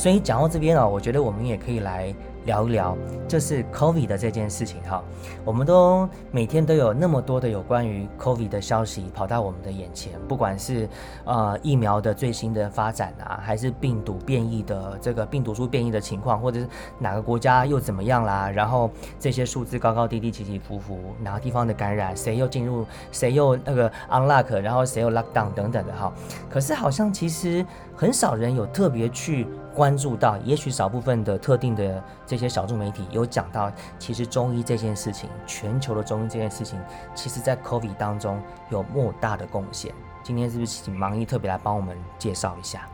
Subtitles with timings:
[0.00, 2.14] 所以讲到这边啊，我觉得我们也可以来。
[2.46, 2.96] 聊一聊，
[3.28, 5.04] 这是 COVID 的这件事情哈，
[5.44, 10.88] 我们都每天都有那么多的有关于 COVID 的消息跑到我们的眼前，不管是
[11.26, 26.10] 呃疫苗的最新的发展啊，还是病毒变异的这个病毒株变异的情况，或者是哪个国家又怎么样啦，然后这些数字高高低低起起伏伏，哪个地方的感染，谁又进入，谁又那个 unlock，然后谁又 lock down 等等的哈，
[26.48, 27.64] 可是好像其实
[27.94, 29.46] 很少人有特别去。
[29.74, 36.78] 关注到，也许少部分的特定的这些小众媒体有讲到，其实中医这件事情，全球的中医这件事情，
[37.14, 39.94] 其实在 COVID 当中有莫大的贡献。
[40.22, 42.88] 今天是不是请盲医特别来帮我们介绍一下？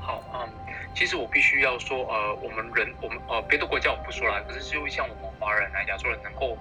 [0.00, 0.48] 好，嗯，
[0.94, 6.56] 其实我必须要说，呃，我们人，我们呃，别的国家我不说了，可是就像我们华人来亚洲人能够。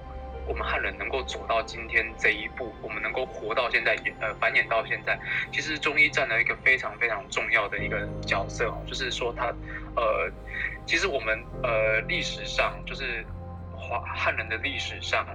[0.48, 5.20] 我们汉人能够走到今天这一步，我们能够活到现在，呃，繁衍到现在，
[5.52, 8.82] 其实中医占了一个非常非常重要的一个角色哦。
[8.88, 9.54] 就是说，它，
[9.96, 10.32] 呃，
[10.86, 13.26] 其实我们呃历史上，就是
[13.76, 15.28] 华汉人的历史上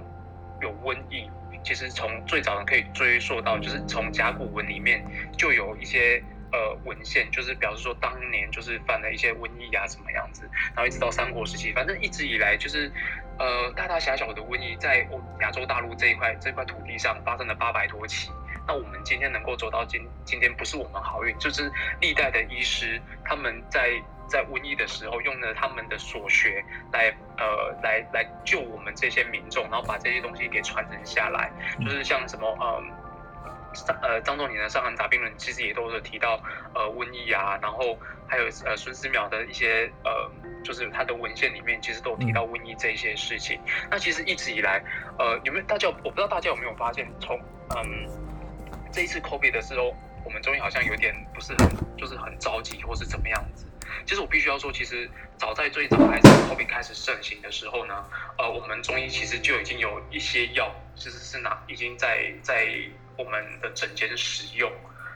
[0.61, 1.29] 有瘟疫，
[1.63, 5.05] 其实从最早可以追溯到，就是从甲骨文里面
[5.37, 6.23] 就有一些。
[6.53, 12.91] 呃，文献就是表示说当年就是犯了一些瘟疫啊，什么样子，然后一直到三国时期，反正一直以来就是，
[13.39, 15.07] 呃，大大小小的瘟疫在
[15.41, 18.29] 亚洲大陆这一块这块土地上发生了八百多起。
[18.67, 33.02] 那我们今天能够走到今今天，不是我们好运，就是历代的医师他们在在瘟疫的时候用了他们的所学来呃来来救我们这些民众，然后把这些东西给传承下来，就是像什么嗯。
[34.01, 36.41] 呃张仲景的《伤寒杂病论》其实也都是提到
[36.73, 37.97] 呃瘟疫啊，然后
[38.27, 40.31] 还有呃孙思邈的一些呃
[40.63, 43.59] 就是他的文献里面其实都有提到瘟疫这些事情。
[43.89, 44.83] 那其实一直以来
[45.17, 47.37] 呃有没有大家我不知道大家有没有发现，从
[47.75, 48.07] 嗯
[48.91, 53.65] 这一次 COVID 的时候，我们中医好像有点不是很就是很着急或是怎么样子。
[54.05, 58.05] 其实我必须要说，其实早在最早还是 COVID 开始盛行的时候呢，
[58.37, 62.67] 呃我们中医其实就已经有一些药其实是拿已经在在。
[63.17, 64.71] 我们的整间使用，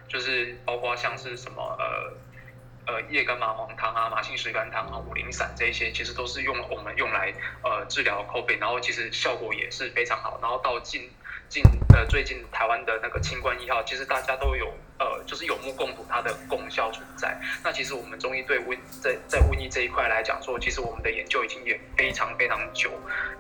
[0.08, 10.40] 就是包括像是什么呃呃叶根麻黄汤啊、马杏石甘汤啊、五苓散这些，其实都是用我们用来呃治疗 COVID，然后其实效果也是非常好。
[10.42, 11.10] 然后到近
[11.50, 11.64] 近
[11.94, 17.36] 呃最近台湾的那个清冠一号，其实大家都有呃就是有目共睹它的功效存在。
[17.64, 22.92] 那其实我们中医对瘟在在瘟疫这一块来讲说，其实我们的研究已经也非常非常久。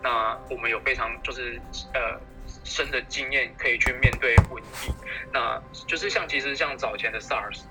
[0.02, 1.62] 那我们有非常就是
[1.94, 2.20] 呃。
[2.68, 4.94] 深的经验可以去面对瘟疫，
[5.32, 7.62] 那就是像其实像早前的 SARS，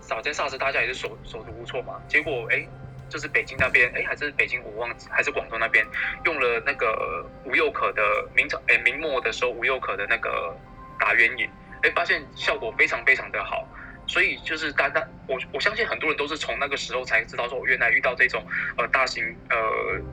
[0.00, 2.64] 早前 SARS 大家也是手手足无措嘛，结果哎，
[3.08, 5.84] 就是北京那边哎还是北京我忘记还是广东那边
[6.24, 8.02] 用了那个吴又可的
[8.34, 10.56] 明朝哎明末的时候吴又可的那个
[11.00, 11.48] 打鸳鸯，
[11.82, 13.66] 哎发现效果非常非常的好。
[14.06, 18.44] 所以就是大家，我我相信很多人都是从那个时候才知道说，原来遇到这种
[18.76, 19.56] 呃大型呃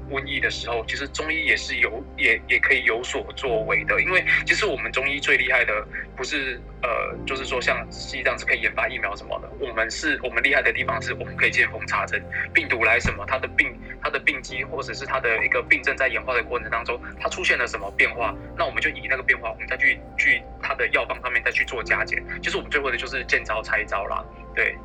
[0.10, 4.02] 瘟疫的时候，其实中医也是有也也可以有所作为的。
[4.02, 12.20] 因为其实我们中医最厉害的不是呃，就是说像西藏是可以研发疫苗什么的，我们是我们厉害的地方是我们可以见缝插针，
[12.52, 22.24] 病毒来什么，它的病它的病机或者是它的一个病症在演化的过程当中，它出现了什么变化，那我们就以那个变化，我们再去去它的药方上面再去做加减。
[22.42, 23.83] 其实我们最后的就是见招拆。
[23.86, 24.78] 招了，对，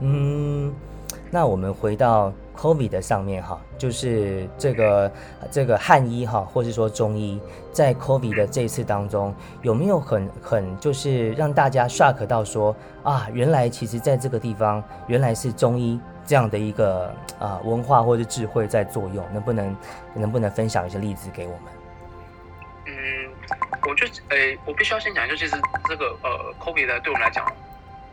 [0.00, 0.74] 嗯，
[1.30, 5.12] 那我们回到 COVID 的上面哈，就是这个
[5.50, 7.40] 这个汉医哈，或是说中医，
[7.72, 19.76] 在 COVID 的这一次当中，有没有很很就是让大家 shock 到说啊，原来其实在这个地方，原来是中医这样的一个啊文化或者智慧在作用，能不能
[20.14, 21.62] 能不能分享一些例子给我们？
[22.86, 22.92] 嗯，
[23.88, 25.56] 我就诶，我必须要先讲，就其实
[25.88, 27.46] 这个呃 COVID 的对我们来讲。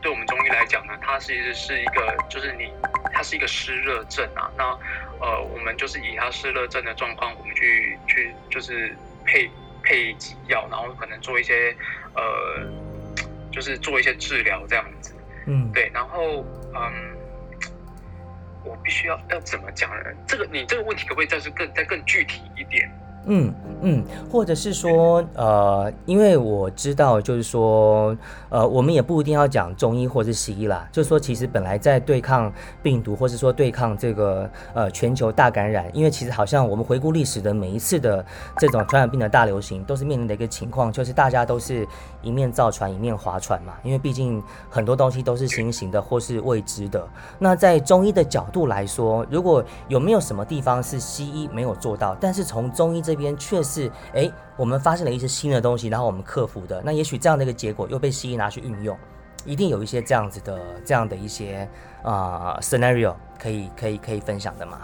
[0.01, 2.71] 对我们中医来讲呢，它其实是一个，就是你，
[3.13, 4.51] 它是一个湿热症啊。
[4.57, 4.63] 那
[5.19, 8.95] 呃，我们就是以它湿热症的状况，我们去去就是
[9.25, 9.49] 配
[9.83, 11.75] 配几药，然后可能做一些
[12.15, 12.23] 呃，
[13.51, 15.15] 就是做一些治疗这样子。
[15.47, 15.89] 嗯，对。
[15.93, 16.45] 然后
[16.75, 17.17] 嗯，
[18.63, 20.11] 我必须要要怎么讲呢？
[20.27, 22.87] 这个你这个问题可不可以再是更再更具体一点？
[23.27, 28.15] 嗯嗯，或者是说，呃，因为我知道，就是说，
[28.49, 30.87] 呃，我们也不一定要讲中医或者是西医啦。
[30.91, 32.51] 就是说，其实本来在对抗
[32.81, 38.25] 病毒，或者说对抗这个呃全球大感染，因为其实好像我们回顾历史的每一次的
[38.57, 41.87] 这种传染病的大流行，都是面临的一个情况，就是大家都是
[42.21, 43.75] 一面造船一面划船嘛。
[43.83, 47.07] 因为毕竟很多东西都是新型的或是未知的。
[47.39, 56.81] 那在中医的角度来说，如果有没有什么地方是西医没有做到，但是从中医这边却是哎，我们发现了一些新的东西，然后我们克服的。
[56.83, 58.97] 那也许这样的一个结果又被西医拿去运用，
[59.45, 61.67] 一定有一些这样子的这样的一些
[62.03, 64.79] 啊 scenario 可以可以可以分享的吗？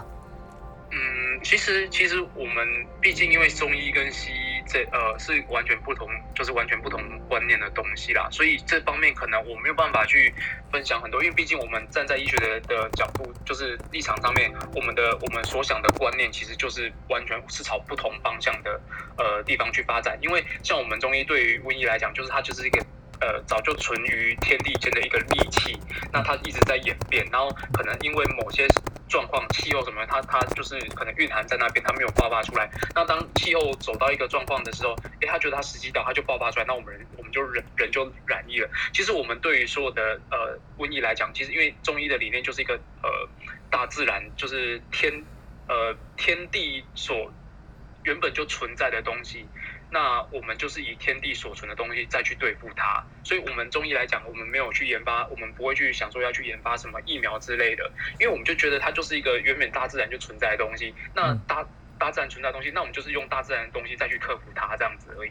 [0.90, 0.96] 嗯，
[1.42, 2.66] 其实其实我们
[3.00, 10.32] 毕竟因为中医跟西医这呃是完全不同，就是完全不同观念的东西啦，所以这方面可能我没有办法去
[10.72, 18.80] 分享很多，因为毕竟我们站在医学的的角度，就是立场上面，我们的我们所想的观念其实就是完全是朝不同方向的
[19.18, 22.84] 呃地方去发展，因为像我们中医对于瘟疫来讲，就是它就是一个。
[23.20, 25.78] 呃，早就存于天地间的一个利器，
[26.12, 28.66] 那它一直在演变，然后可能因为某些
[29.08, 32.70] 状况、气候什么，它它就是可能蕴含在那边，它没有爆发出来。
[32.94, 38.68] 那当气候走到一个状况的时候，诶，他觉得他时机到，他就爆发出来，那我们人我们就人人就染疫了。
[38.92, 43.28] 其实我们对于所有的呃瘟疫来讲，其实因为中医的理念就是一个呃
[43.70, 45.24] 大自然就是天
[45.68, 47.32] 呃天地所
[48.02, 49.46] 原本就存在的东西。
[49.94, 57.88] 那我们就是以天地所存的东西再去对付它，所以，我们中医来讲，我们没有去研发，我们不会去想说要去研发什么疫苗之类的，
[58.18, 60.92] 因为我们就觉得它就是一个原本大自然就存在的东西。
[61.14, 61.64] 那大
[61.96, 65.30] 大自然存在的东西，那我们就是用大自然的东西再去克服它，这样子而已。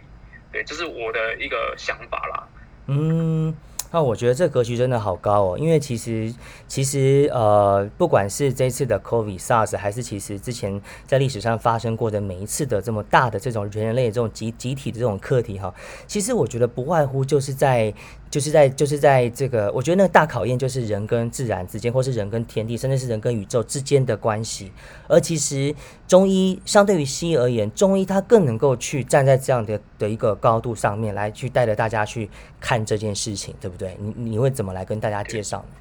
[0.54, 2.48] 对，这是我的一个想法啦。
[2.88, 3.54] 嗯。
[3.94, 6.34] 那我觉得这格局真的好高哦，因为其实
[6.68, 15.72] 其实呃，不管是这次的 COVID、SARS，还是其实之前在历史上发生过的每一次的这么大的这种人类这种集集体的这种课题哈，
[16.08, 17.94] 其实我觉得不外乎就是在。
[18.34, 24.72] 就是在就是在这个，我觉得那个大考验就是人跟自然之间，或是人跟天地，甚至是人跟宇宙之间的关系。
[25.08, 25.76] 而其实
[26.08, 32.28] 中医相对于西医而言，中医它更能够去站在这样的的一个高度上面来去带着大家去
[32.60, 33.96] 看这件事情，对不对？
[34.00, 35.76] 你你会怎么来跟大家介绍呢？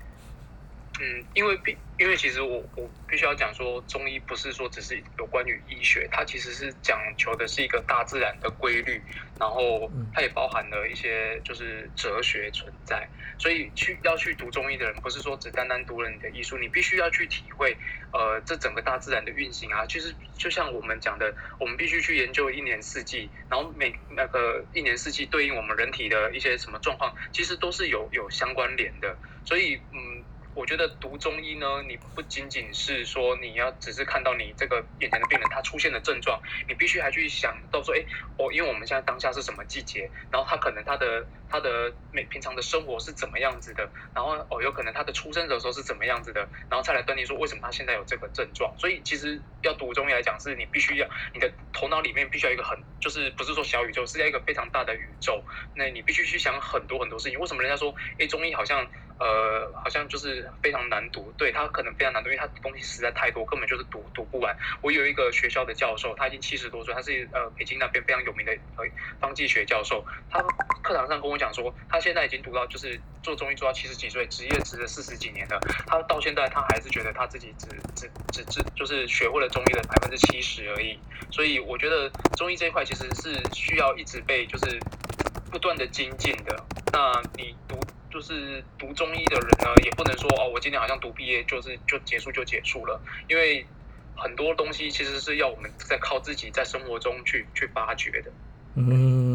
[1.00, 9.00] 嗯，因为必因为其实我我必须要讲说，中医不是说只是有关于医学，它其实是讲求的是一个大自然的规律，
[9.38, 13.08] 然后它也包含了一些就是哲学存在。
[13.38, 17.76] 所以去要去读中医的人，不是说只单单读了你的医书，你必须要去体会，
[18.12, 19.86] 呃，这整个大自然的运行啊。
[19.86, 29.16] 其实就像我们讲的，我们必须去研究一年四季，然后每那个一年四季对应我们人体的一些什么状况，其实都是有有相关联的。
[29.44, 30.21] 所以嗯。
[30.54, 38.04] 我觉得读中医呢，你不仅仅是说你要只是看到你这个眼前的病人他出现的症状，你必须还去想到说，哎，
[38.36, 48.74] 我因为我们现在当下是什么季节，然后他可能他的他的每平常的生活是怎么样子的，然后哦有可能他的出生的时候是怎么样子的，然后再来断定说为什么他现在有这个症状。
[48.78, 55.42] 所以其实要读中医来讲，是你必须要你的头脑里面必须要一个很就是不是说小宇宙，是要一个非常大的宇宙，
[55.74, 57.40] 那你必须去想很多很多事情。
[57.40, 58.86] 为什么人家说，哎，中医好像？
[59.20, 64.56] 呃，好像就是非常难读，对他可能非常难读，因为他东西实在太多，根本就是读读不完。
[64.80, 68.84] 我有一个学校的教授，他已经七十多岁，他是呃北京那边非常有名的呃
[69.20, 70.04] 方剂学教授。
[70.30, 70.40] 他
[70.82, 75.60] 课堂上跟我讲说，他现在已经读到就是做中医做到七十几岁，职业职了四十几年了。
[75.86, 80.98] 他到现在他还是觉得他自己只只只只就是学会了中医的百分之七十而已。
[81.30, 84.78] 所以我觉得中医这一块其实是需要一直被就是
[85.50, 86.64] 不断的精进的。
[86.92, 87.78] 那你读。
[88.12, 93.64] 就是读中医的人呢，也不能说哦，我今天好像读毕业就是就结束就结束了，因为
[94.14, 98.30] 很多东西其实是要我们在靠自己在生活中去去发掘的。
[98.74, 99.31] 嗯。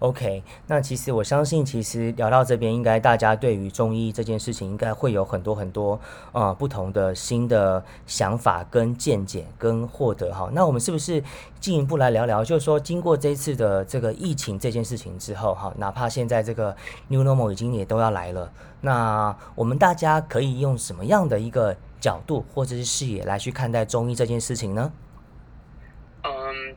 [0.00, 5.98] OK，那其实我相信，其实聊到这边，应该大家对于中医这件事情，应该会有很多很多
[6.30, 10.48] 呃不同的新的想法跟见解跟获得哈。
[10.52, 11.20] 那我们是不是
[11.58, 12.44] 进一步来聊聊？
[12.44, 16.76] 就是说，经过这次的这个疫情这件事情之后哈，哪怕现在这个
[17.08, 18.52] New Normal 已经也都要来了，
[18.82, 24.92] 那我们大家可以用什么样的一个角度或者是视野来去看待中医这件事情呢？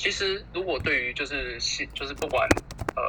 [0.01, 2.49] 其实如果对于就是新就是不管
[2.95, 3.03] 呃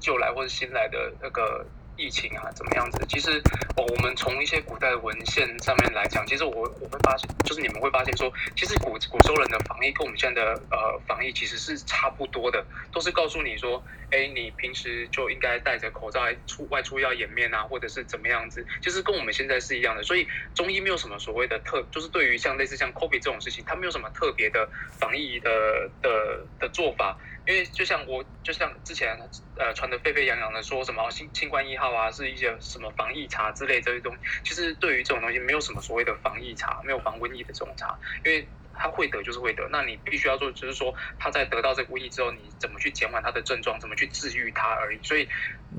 [0.00, 1.64] 旧来或者新来的那个。
[1.96, 3.04] 疫情啊，怎么样子？
[3.08, 3.40] 其实，
[3.76, 20.02] 哦，我们从一些古代文献上面来讲，其实我我会发现，就是你们会发现说，其实古古时候人的防疫跟我们现在的呃防疫其实是差不多的，都是告诉你说，哎，你平时就应该戴着口罩出外出要掩面啊，或者是怎么样子，其实跟我们现在是一样的。
[20.02, 24.68] 所以中医没有什么所谓的特，就是对于像类似像 COVID 这种事情，它没有什么特别的
[24.98, 27.18] 防疫的的的做法。
[27.46, 29.18] 因为就像我，就像之前
[29.56, 38.48] 呃传的沸沸扬扬的说什么新新冠一号啊，是一些什么防疫茶之类这些东西，其实对于这种东西没有什么所谓的防疫茶，没有防瘟疫的这种茶，因为。
[38.74, 45.00] 他会得就是会得，那你必须要做，就是说他在得到这个瘟疫之后，你怎么去减缓他的症状，怎么去治愈他而已。
[45.02, 45.28] 所以，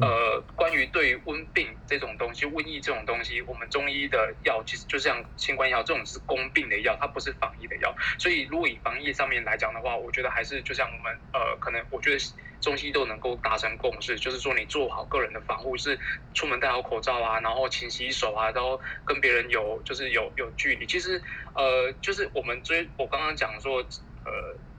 [0.02, 7.96] 呃，关于对于瘟病这种东西，瘟疫这种东西，我们中医的药其实就像新冠药这种是攻病的药，它不是防疫的药。
[8.18, 12.18] 所以，如果以防疫上面来讲的话，我觉得还是就像我们呃，可能我觉得
[12.64, 16.00] 中西都能够达成共识，就是说你做好个人的防护，是
[16.34, 20.88] 出门戴好口罩啊，然后勤洗手啊，然后跟别人有就是有有距离。
[20.88, 21.22] 其实
[21.56, 24.32] 呃，就是我们追我刚刚讲说，呃，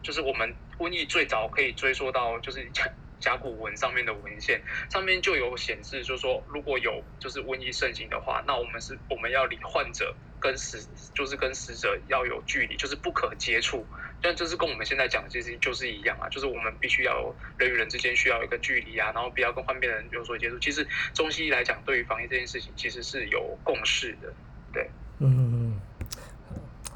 [0.03, 2.73] 就是我们瘟疫最早可以追溯到就是
[3.21, 13.87] 甲骨文上面的文献，上面就有显示，就是说如果有就是瘟疫盛行的话，那我们是我们要离患者跟死就是跟死者要有距离，就是不可接触。
[14.21, 20.59] 但这是跟我们现在讲的其实就是一样啊，就是我们必须要有人与人之间需要一个距离啊，然后不要跟患病的人有所接触。
[20.59, 24.33] 其实中西医来讲，对于防疫这件事情，其实是有共识的，
[24.73, 24.91] 对，
[25.21, 25.64] 嗯。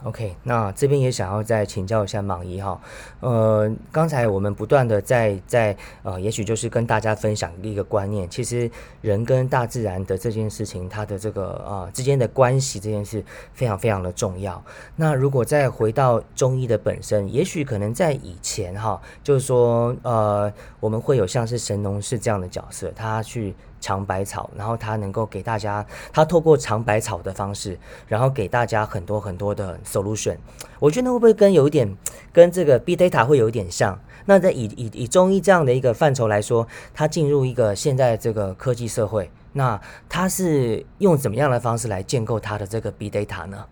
[0.05, 2.81] OK，那这边也想要再请教一下莽姨哈，
[3.19, 14.63] 呃，刚才我们不断的在在呃，也许就是跟大家分享一个观念，其实人跟大自然的这件事情，它的这个呃之间的关系这件事非常非常的重要。
[14.95, 23.55] 那如果再回到中医的本身，也许可能在以前哈，就是说呃，我们会有像是神农氏这样的角色，他去。
[23.81, 30.37] 尝百草，然后他能够给大家，他透过尝百草的方式，然后给大家很多很多的 solution。
[30.79, 31.97] 我觉得会不会跟有一点
[32.33, 33.99] 跟这个 b data 会有一点像？
[34.27, 43.67] 那在以以以中医这样的一个范畴来说，它进入一个现在这个科技社会，那它是用怎么样的方式来建构它的这个 b data 呢？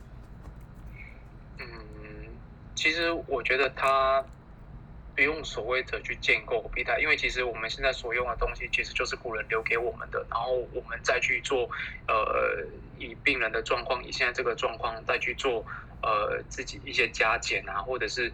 [1.58, 1.64] 嗯，
[2.74, 4.24] 其实我觉得它。
[5.16, 11.70] 不用所谓的去建构必它，因为其实我们现在所用的东西其实就是古人留给我们的，然后我们再去做，
[12.06, 12.68] 呃，
[12.98, 15.64] 以病人的状况，以现在这个状况再去做，
[16.02, 18.30] 呃，自己一些加减啊，或者是，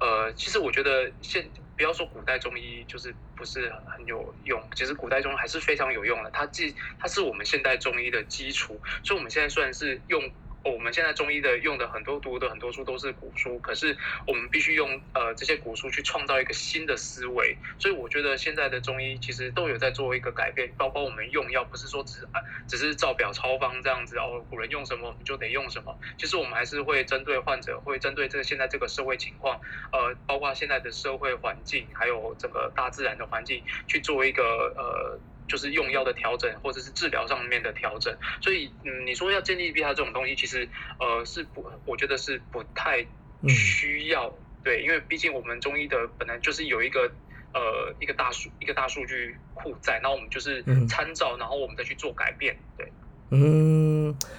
[0.00, 10.32] 呃，其实我觉得现不要说古代中医就是不是很有用，其实古代中医还是非常有用的，它既它是我们现代中医的基础，所以我们现在算是用。
[10.64, 22.26] 我们现在中医的用的很多读的很多书都是古书，可是我们必须用呃这些古书去创造一个新的思维，所以我觉得现在的中医其实都有在做一个改变，包括我们用药不是说只
[22.68, 29.60] 只是照表抄方这样子哦，古人用什么我们就得用什么，其实我们还是会针对患者，会针对这个现在这个社会情况，
[29.92, 34.42] 呃，包括现在的社会环境，还有整个大自然的环境去做一个
[34.76, 35.20] 呃。
[35.48, 40.68] 就是用药的调整，或者是治疗上面的调整，所以嗯，你说要建立 B 他这种东西，其实
[40.98, 43.06] 呃是不，我觉得是不太
[43.48, 44.32] 需要，
[44.62, 47.12] 对，因为毕竟我们中医的本来就是有一个
[47.52, 52.92] 呃一个大数一个大数据库在，然后我们就是参照，然后我们再去做改变，对。
[53.34, 53.81] 嗯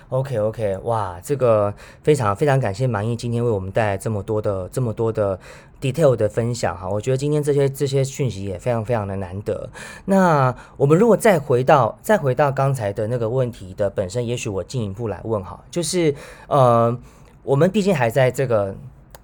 [0.10, 5.39] ，OK OK，哇，这个非常非常感谢满意今天为我们带来这么多的这么多的
[5.82, 9.70] detail 的分享哈，我觉得今天这些这些讯息也非常非常的难得。
[10.06, 16.13] 那我们如果再回到再回到刚才的那个问题的本身，也许我进一步来问哈，就是
[16.48, 16.98] 呃，
[17.44, 18.75] 我们毕竟还在这个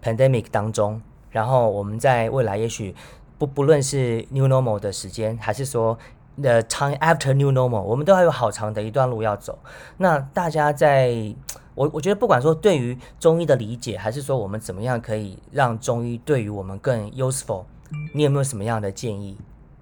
[0.04, 1.02] pandemic 当中，
[1.32, 2.94] 然后我们在未来也许
[3.38, 5.98] 不不论是 new normal 的时间，还是说。
[6.42, 9.58] 的 time after new normal，我们都还有好长的一段路要走。
[9.98, 11.36] 那大家在，
[11.76, 17.64] 我我觉得不管说对于中医的理解，还是说我们怎么样可以让中医对于我们更 useful，
[18.14, 19.38] 你有没有什么样的建议？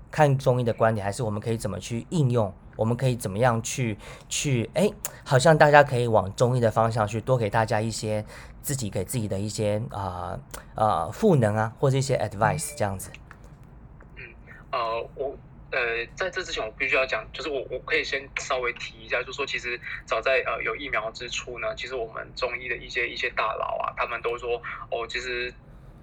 [0.09, 2.51] 看中医的观点，还是我们可以怎么去应用？
[2.75, 3.97] 我们可以怎么样去
[4.29, 4.69] 去？
[4.73, 4.89] 哎，
[5.23, 8.23] 好像大家可以往中医的方向去，多给大家一些
[8.61, 10.39] 自己给自己的一些啊
[10.75, 13.09] 啊赋能啊，或者一些 advice 这样子。
[14.15, 14.23] 嗯，
[14.71, 15.35] 呃，我。
[15.69, 25.53] 呃，在这之前，我必须要讲，就是我我可以先稍微提一下，就是说，其实早在呃有疫苗之初呢，其实我们中医的一些一些大佬啊，他们都说，哦，其实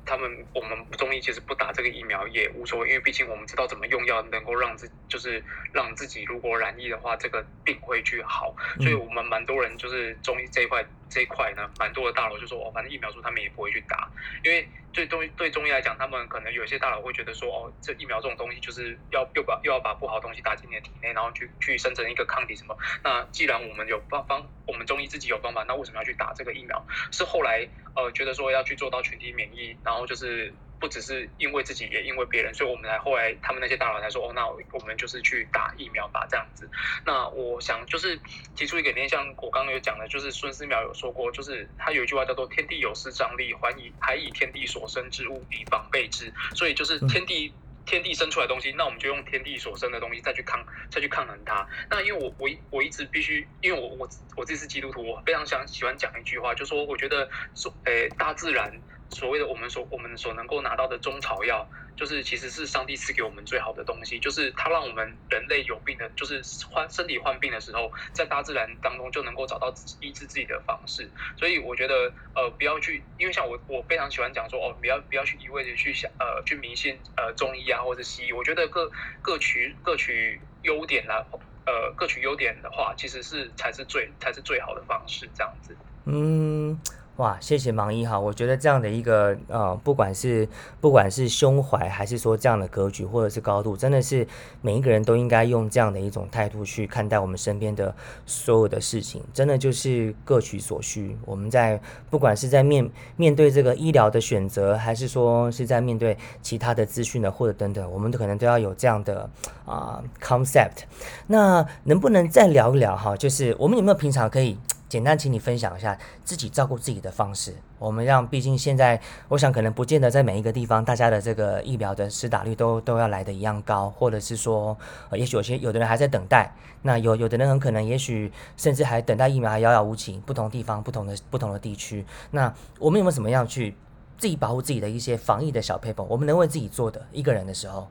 [0.05, 5.43] 他们我们中医其实不打这个疫苗也无所谓，因为毕竟我们知道怎么用药能够让自就是
[5.73, 14.09] 让自己如果染疫的话，这个病会去好，所以我们蛮多人就是中医这一块这一块呢，蛮多的大佬就说，哦，反正疫苗说他们也不会去打，
[14.45, 14.69] 因为。
[14.95, 22.79] 对中对中医来讲，他们可能有些大佬会觉得说，哦，这疫苗这种东西就是要又把又要把不好的东西打进你的体内，然后去去生成一个抗体什么。
[23.03, 26.87] 那既然我们有方方，我们中医自己有方法，那为什么要去打这个疫苗？
[27.11, 30.53] 是后来呃觉得说要去做到群体免疫，然后就是。
[30.81, 36.69] 不只是因为自己，也因为别人，所以我们才后来他们那些大佬才说，哦，那我们就是去打疫苗吧，这样子。
[37.07, 38.21] 那我想就是
[38.55, 46.31] 提出一个点，像我刚刚有讲的，就是孙思邈有说过，就是他有一句话叫做“天地有失张力，还以还以天地所生之物以防备之”。
[46.55, 47.51] 所以就是天地
[47.87, 51.67] 天地生出来的东西，那我们就用天地所生的东西再去抗再去抗衡它。
[51.91, 58.83] 那因为我我我一直必须，因为我我我自己是基督徒，我非常想喜欢讲一句话，就说我觉得说，诶，大自然。
[59.11, 71.09] 所谓的我们所我们所能够拿到的中草药，就是其实是上帝赐给我们最好的东西，就是它让我们人类有病的，就是患身体患病的时候，在大自然当中就能够找到医治自己的方式。
[71.37, 78.33] 所以我觉得，呃，不要去，因为像我，我非常喜欢讲说，哦，不要不要去一味的去想，呃，去迷信呃中医啊或者西医。
[78.33, 78.91] 我觉得各
[79.23, 81.25] 各取各取优点啦，
[81.67, 85.77] 呃，各取优点的话，其实是才是最才是最好的方式，这样子。
[86.07, 86.79] 嗯。
[87.17, 90.49] 哇，谢谢盲一哈，我觉得这样的一个呃，不管是
[90.81, 94.27] 不管是胸怀，还是说这样的格局，或者是高度，真的是
[94.61, 97.95] 每一个人都应该用这样的一种态度去看待我们身边的
[98.27, 101.17] 所有的事情，真的就是各取所需。
[101.25, 101.81] 我们在
[102.11, 109.31] 不管是在面面对这个医疗的选择，还是说是在面对其他的资讯的或者等等，我们都可能都要有这样的
[109.65, 110.83] 啊 concept。
[111.29, 113.17] 那能不能再聊一聊哈？
[113.17, 114.59] 就是我们有没有平常可以？
[114.95, 117.53] 简单，请你分享一下自己照顾自己的方式。
[117.81, 124.79] 我们让，毕竟现在，我想可能不见得在每一个地方，大家的这个疫苗的施打率都都要来的一样高，或者是说，
[125.11, 130.23] 呃，也许有些有的人还在等待，那有有的人很可能，也许甚至还等待疫苗还遥遥无期。
[130.25, 133.75] 不同地方、不同的不同的地区，那我们有没有什么样去
[134.17, 136.07] 自己保护自己的一些防疫的小配方？
[136.09, 137.89] 我们能为自己做的一个人的时候。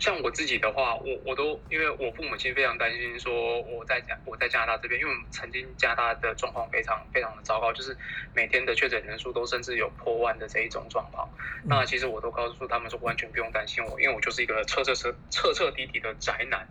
[0.00, 7.96] 像我自己的话，我我都因为我父母亲非常担心，说我在加我在加拿大这边，因为我们曾经加拿大的状况非常非常的糟糕，就是
[8.34, 11.28] 每天的确诊人数都甚至有破万的这一种状况。
[11.64, 16.66] 那其实我都告诉他们说，完全不用担心我，因为我就是一个彻彻彻彻彻底底的宅男，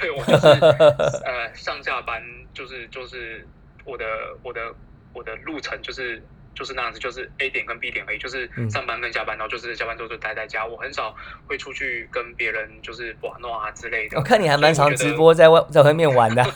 [0.00, 0.46] 对我就是
[1.26, 2.22] 呃上下班
[2.54, 3.44] 就是就是
[3.84, 4.06] 我的
[4.44, 4.72] 我的
[5.12, 6.22] 我的路程就是。
[6.58, 10.66] 就是那样子，就是 A 点跟 B 点而已，就是上班跟下班，然后就是下班之后就待在家。
[10.66, 11.14] 我很少
[11.46, 14.18] 会出去跟别人就是玩闹啊之类的。
[14.18, 16.44] 我看你还蛮常直播在外在外面玩的。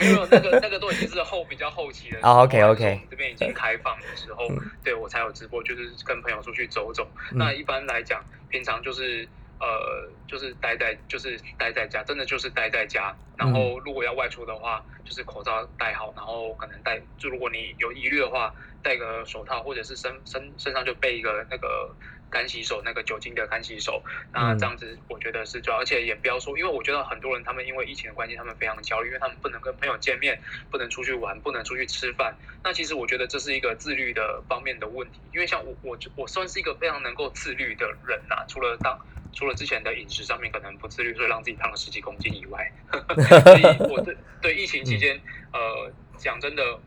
[0.00, 2.18] 没有那个那个都已经是后比较后期的。
[2.22, 3.02] 哦，OK OK。
[3.10, 4.48] 这边已经开放的时候，
[4.82, 7.06] 对我才有直播，就是跟朋友出去走走。
[7.32, 9.28] 那一般来讲，平常就是
[9.60, 13.16] 呃，就是待在就是待在家，真的就是待在家。
[13.36, 18.54] 然后如果要外出的话，就是口罩戴好，然后可能戴就如果你有疑虑的话。
[18.82, 21.94] 戴个手套，或者是身身身上就备一个那个
[22.30, 24.02] 干洗手，那个酒精的干洗手。
[24.32, 25.80] 那这样子，我觉得是重要。
[25.80, 30.40] 而且也不要说，因为我觉得很多人他们因为疫情的关系，他们非常焦虑，因为他们不能跟朋友见面，
[30.70, 32.34] 不能出去玩，不能出去吃饭。
[32.62, 35.20] 那其实我觉得这是一个自律的方面的问题。
[35.34, 38.98] 因为像我我我算是一个非常能够自律的人呐，除了当
[39.32, 42.70] 除了之前的饮食上面可能不自律，所以让自己胖了十几公斤以外，
[43.44, 45.20] 所以我对对疫情期间，
[45.52, 46.78] 呃，讲真的。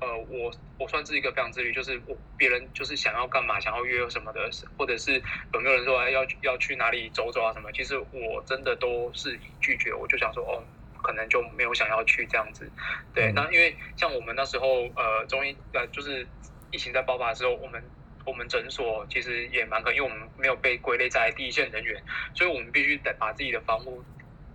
[0.00, 10.64] 呃，我我算是一个非常自律，就是我别人就是想要干嘛，想要约什么的，或者是有没有人说要要去哪里走走啊什么，其实我真的都是拒绝，我就想说哦，
[11.02, 12.70] 可能就没有想要去这样子。
[13.12, 16.26] 对，那因为像我们那时候呃，中医呃，就是
[16.70, 17.84] 疫情在爆发的时候，我们
[18.24, 24.02] 我们诊所其实也蛮可，因为我们没有被归类在第一线人员，所以我们必须得把自己的防护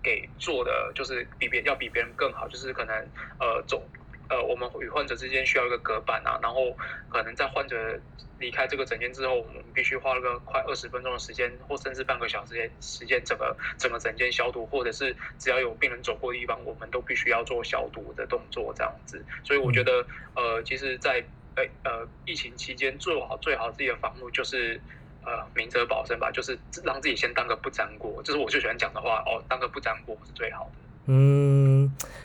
[0.02, 2.96] 给做的就是比别要比别人更好，就是可能
[3.40, 3.88] 呃走。
[4.30, 6.76] 呃，我们与患者之间需要一个隔板啊，然后
[7.10, 8.00] 可能在患者
[8.40, 19.24] 离开这个诊间之后，我们必须花了个快二十分钟的时间，或甚至半个小时时间，整个整个诊间消毒，或者是只要有病人走过的地方，我们都必须要做消毒的动作，这样子。
[19.44, 21.24] 所以我觉得，呃，其实，在
[21.56, 24.82] 呃呃疫情期间，做好最好自己的防护就是
[25.24, 30.72] 呃明哲保身吧，就是让自己先当个不粘锅，这是我最喜欢讲的话哦，当个不粘锅是最好的。
[31.08, 31.65] 嗯，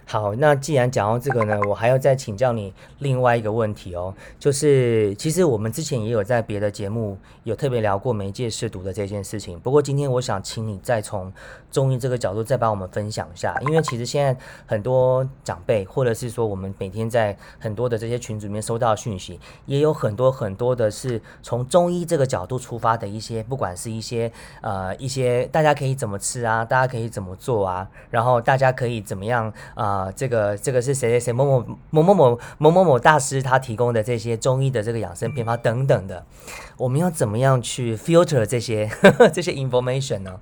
[0.04, 11.32] 好，那既然讲到这个呢，我还要再请教你另外一个问题哦，就是其实我们之前也有在别的节目有特别聊过媒介试毒的这件事情，不过今天我想请你再从
[11.70, 28.74] 中医这个角度再帮我们分享一下，因为其实现在很多长辈或者是说我们每天在很多的这些群组里面收到讯息，也有很多很多的是从中医这个角度出发的一些，不管是一些呃一些大家可以怎么吃啊，大家可以怎么做啊，然后大家。
[28.80, 30.12] 可以怎么样啊？
[30.14, 36.26] 这个这个是谁谁谁某某某某某某某某大师他提供的这些中医的这个养生偏方等等的，
[36.76, 40.40] 我们要怎么样去 filter 这些呵呵 这些 information 呢？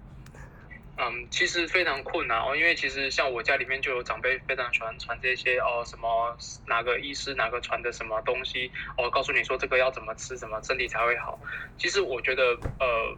[0.97, 11.39] 嗯，其实非常困难哦，因为其实像我家里面就有长辈非常喜欢传这些哦，什么哪个医师哪个传的什么东西哦，告诉你说这个要怎么吃，怎么身体才会好。
[11.79, 12.43] 其实我觉得
[12.81, 13.17] 呃。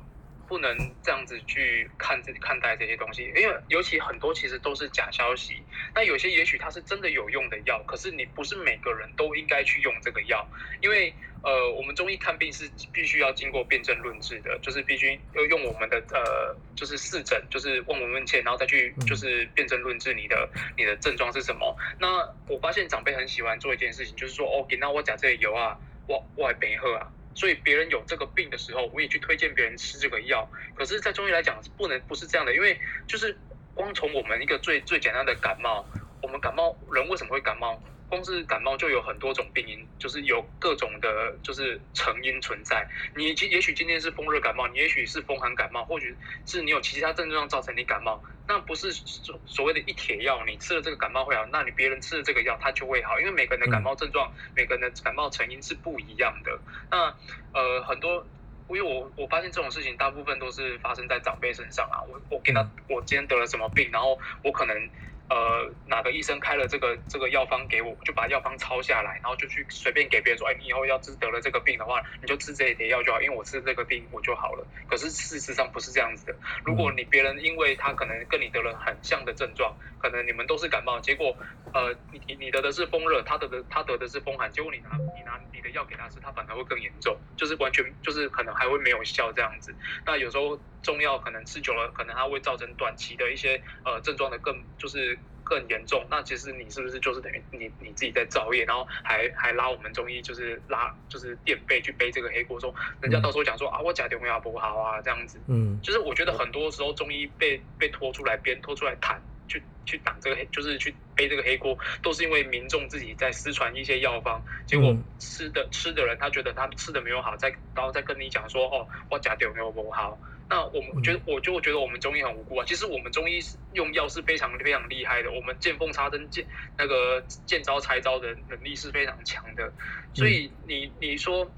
[0.50, 5.62] 不能这样子去看这看待这些东西，因为尤其很多其实都是假消息。
[5.94, 10.44] 那有些也许它是真的有用的药，可是你不是每个人都应该去用这个药，
[10.80, 21.76] 因为呃，我们中医看病是必须要经过辨证论治的，就是必须要用我们的呃，就是四诊，就是问闻问切，然后再去就是辨证论治你的你的症状是什么。
[22.00, 27.06] 那我发现长辈很喜欢做一件事情，就是说哦，给那我讲这个油啊，我我还没喝啊。
[27.34, 30.48] 所以别人有这个病的时候，我也去推荐别人吃这个药。
[30.74, 33.36] 可是，在中医来讲，不能不是这样的，因为就是
[33.74, 35.84] 光从我们一个最最简单的感冒，
[36.22, 37.80] 我们感冒人为什么会感冒？
[38.08, 42.84] 光是感冒就有很多种病因，就是有各种的，就是成因存在。
[43.14, 56.60] 你今也许今天是风热感冒，你也许是风寒感冒，或许是你有其他症状造成你感冒，那不是所所谓的一帖药，你吃了这个感冒会好，那你别人吃了这个药他就会好，因为每个人的感冒症状，每个人的感冒成因是不一样的。
[56.90, 57.14] 那
[57.52, 58.26] 呃很多，
[58.66, 62.02] 因为我我发现这种事情大部分都是发生在长辈身上啊。
[62.08, 64.90] 我我给他我今天得了什么病，然后我可能。
[65.30, 74.66] 呃，哪个医生开了这个这个药方给我，就把药方抄下来，然后就去随便给别人说，哎，你以后要治得了这个病的话，你就吃这一碟药就好，因为我吃这个病我就好了。
[74.88, 76.34] 可是事实上不是这样子的。
[76.64, 81.36] 如果你别人因为他可能跟你得了很像的症状，可能你们都是感冒，结果
[81.72, 89.72] 呃你你你得的是风热，他得的他得的是风寒，结果你拿你拿你的药给他吃，他反而会更严重，就是完全就是可能还会没有效这样子。
[90.04, 95.18] 那有时候中药可能吃久了，可能它会造成短期的一些呃症状的更就是。
[95.42, 105.02] 更严重，那其实你是不是就是等于你你自己在造业，然后还 还拉我们中医就是拉就是垫背去背这个黑锅，说人家到时候讲说啊我假中药不好啊？
[105.02, 120.18] 这样子，嗯，就是我觉得很多时候中医被被拖出来编拖出来谈，去去挡这个黑，就是去背这个黑锅，都是因为民众自己在私传一些药方，结果吃的吃的人他觉得他吃的没有好，再然后再跟你讲说哦我假点胃不好。
[120.52, 122.64] 那我们觉得，我就觉得我们中医很无辜啊。
[122.66, 123.38] 其实我们中医
[123.72, 126.44] 用药是非常非常厉害的，我们见缝插针、见
[126.76, 129.72] 那个见招拆招的能力是非常强的。
[130.12, 131.48] 所以你你说，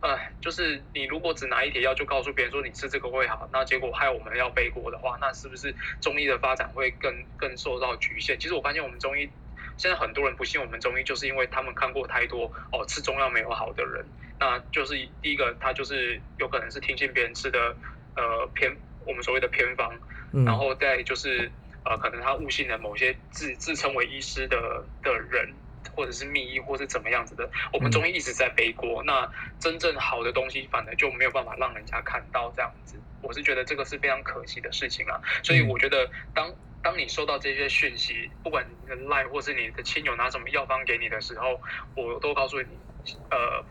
[0.00, 8.38] 哎，就是你如果只拿一帖药就告诉别人说你吃这个会好，那结果害我们要背锅的话，那是不是中医的发展会更更受到局限？
[8.38, 9.30] 其实我发现我们中医
[9.76, 14.04] 现在很多人不信我们中医，就是因为他们看过太多哦吃中药没有好的人。
[14.38, 17.76] 那就是第一个，他就是有可能是听信别人吃的。
[18.16, 19.98] 呃，偏我们所谓的偏方，
[20.44, 21.50] 然后再就是
[21.84, 24.58] 呃，可能他误信了某些自自称为医师的
[25.00, 25.54] 的人，
[25.94, 27.50] 或者是密医，或是怎么样子的。
[27.72, 33.00] 我们中医一直在背锅，那真正好的东西反而就没有办法让人家看到这样子。
[33.22, 35.20] 我是觉得这个是非常可惜的事情啊。
[35.42, 41.60] 所以我觉得，当当你收到这些讯息，不管你的赖或是你的亲友拿什么药方给你的时候，
[41.94, 42.78] 我都告诉你，
[43.30, 43.64] 呃，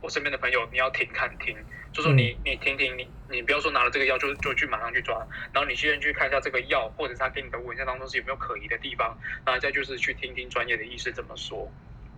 [0.00, 1.56] 我身边的朋友，你要停看听。
[1.92, 5.18] 就说你你听听你你不要说拿了这个药就就去马上去抓，
[5.52, 11.68] 然后你先去看一下这个药或者他给你的文献当中是有没有可疑的地方，然后再就是去听听专业的医师怎么说。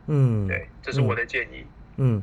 [0.09, 1.65] 嗯，对，这是我的建议。
[1.97, 2.23] 嗯，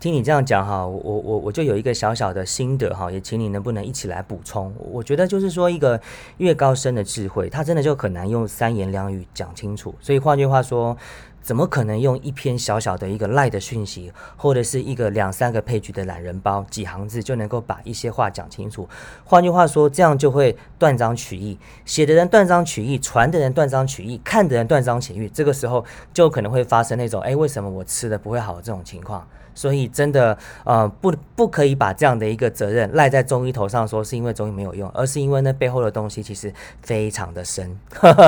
[0.00, 4.74] 听你这样讲哈，我我我就有一个小小的心得哈，也请你能不能一起来补充？
[4.78, 6.00] 我觉得就是说一个
[6.38, 9.94] 越高深的智慧，它真的就很难用三言两语讲清楚。
[10.00, 10.98] 所以换句话说。
[11.40, 18.88] 怎么可能用一篇小小的一个赖的讯息，或者是一个两三个配角的懒人包，几行字就能够把一些话讲清楚？
[19.24, 29.26] 换句话说，这样就会断章取义，写的人断章取义，传的人断章取义，看的人断章取义，这个时候就可能会发生那种，哎，为什么我吃的不会好这种情况？
[29.54, 37.76] 所以真的，呃，不不可以把这样的一个责任赖在中医头上，说是因为中医没有用，而是因为那背后的东西其实非常的深。
[37.98, 38.24] 对啊，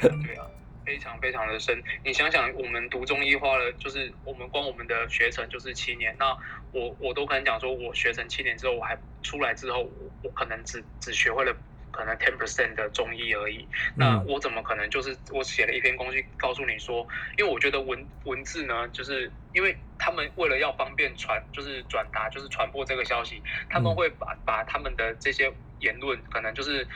[0.00, 0.47] 对啊。
[0.88, 6.34] 非常非常的深，你想想，我们读中医花了，就是我们光我们的学程就是七年，那
[6.72, 11.54] 我我都可能讲说，我学成七年之后，我还出来之后，我我可能只只学会了
[11.90, 26.88] 可能 ten percent 的中医而已，那我怎么可能就是我写了一篇东西告诉你说，因为我觉得文文字呢，就是因为他们为了要方便传，就是转达，就是传播这个消息，他们会把把他们的这些言论，可能就是。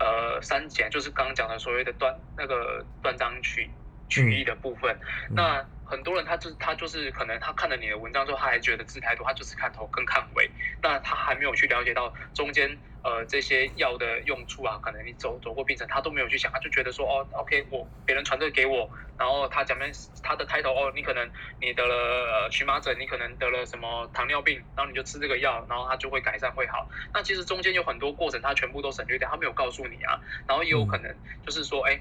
[0.00, 3.70] 呃，删减就是刚刚讲的所谓的断那个断章取
[4.08, 4.98] 取义的部分。
[5.28, 10.50] 那很多人他就是他就是可能他看了你的文章之后，他还觉得字太多，他就是看头更看尾。
[10.82, 12.78] 那他还没有去了解到中间。
[13.02, 19.90] 呃，这些药的用处啊，可能你走走过病程，他都没有去想，他就觉得说，哦，OK，我别人传这个给我，然后他讲面
[20.22, 21.26] 他的开头，哦，你可能
[21.62, 26.90] 你得了荨麻疹，你可能得了什么糖尿病，然后你就吃这个药，然后它就会改善会好。
[27.14, 30.20] 那其实中间有很多过程，他全部都省略掉，他没有告诉你啊。
[30.46, 31.98] 然后也有可能就是说，哎。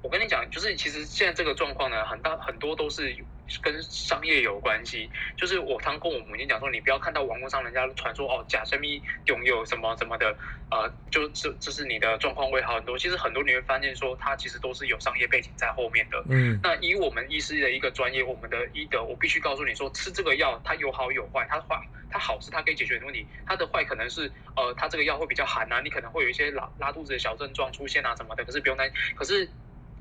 [0.00, 3.14] 我跟你讲，就是其实现在这个状况呢，很大很多都是
[3.60, 5.10] 跟商业有关系。
[5.36, 10.36] 就是我常跟我母亲讲说，你不要看到网络上人家传说哦，假生命拥有什么什么的，
[10.70, 12.96] 呃，就这这是你的状况会好很多。
[12.96, 16.24] 其实很多你会发现说，它其实都是有商业背景在后面的。
[16.30, 16.60] 嗯。
[16.62, 21.76] 那以我们医师的一个专业，我们的医德，我必须告诉你说，吃这个药它有好有坏，它坏
[22.08, 28.44] 它好是它可以解决的问题，它的坏可能是呃，它这个药会比较寒啊，你可能会有一些拉拉肚子的小症状出现啊什么的。
[28.44, 29.48] 可是不用担心，可是。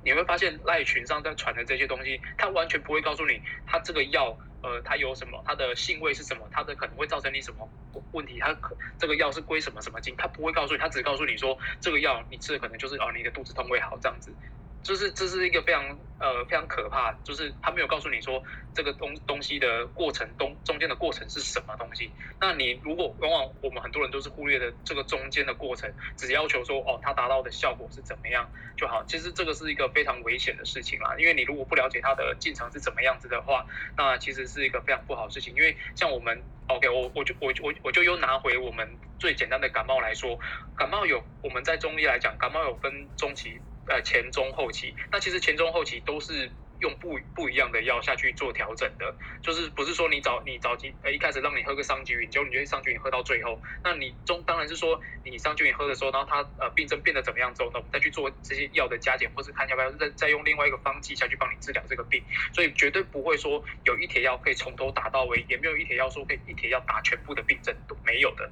[0.08, 7.70] 你会发现赖群上在传的这些东西，他完全不会告诉你，他这个药呃，它有什么，它的性味是什么，它的可能会造成你什么
[8.12, 14.38] 问题，它可这个药是归什么什么经，它不会告诉你，它只告诉你说这个药你吃的可能就是哦你的肚子痛会好这样子。
[14.84, 15.84] 就是这是一个非常
[16.20, 18.42] 呃非常可怕，就是他没有告诉你说
[18.74, 22.12] 这个东东西的过程中中间的过程是什么东西。
[22.40, 29.04] 那你如果往往我们很多人都是忽略的这个中间的过程，只要求说哦它达到的效果是怎么样就好。
[29.06, 33.66] 其实这个是一个非常危险的事情啦，因为你如果不了解它的进程是怎么样子的话，
[33.98, 35.54] 那其实是一个非常不好的事情。
[35.54, 38.88] 因为像我们 OK 我我就我我我就又拿回我们
[39.20, 40.40] 最简单的感冒来说，
[40.78, 43.60] 感冒有我们在中医来讲，感冒有分中期。
[43.88, 62.22] 呃，前中后期，那其实前中后期都是用不不一样的药下去做调整的，就是不是说你早你早期呃一开始让你喝个桑菊饮，结果你觉得桑菊饮喝到最后，那你中当然是说你桑菊饮喝的时候，然后它呃病症变得怎么样之后，那我们再去做这些药的加减，或是看要不要再再用另外一个方剂下去帮你治疗这个病，
[62.54, 68.52] 所以绝对不会说有一帖药可以从头打到尾，也没有一帖药说可以一帖药打全部的病症都没有的。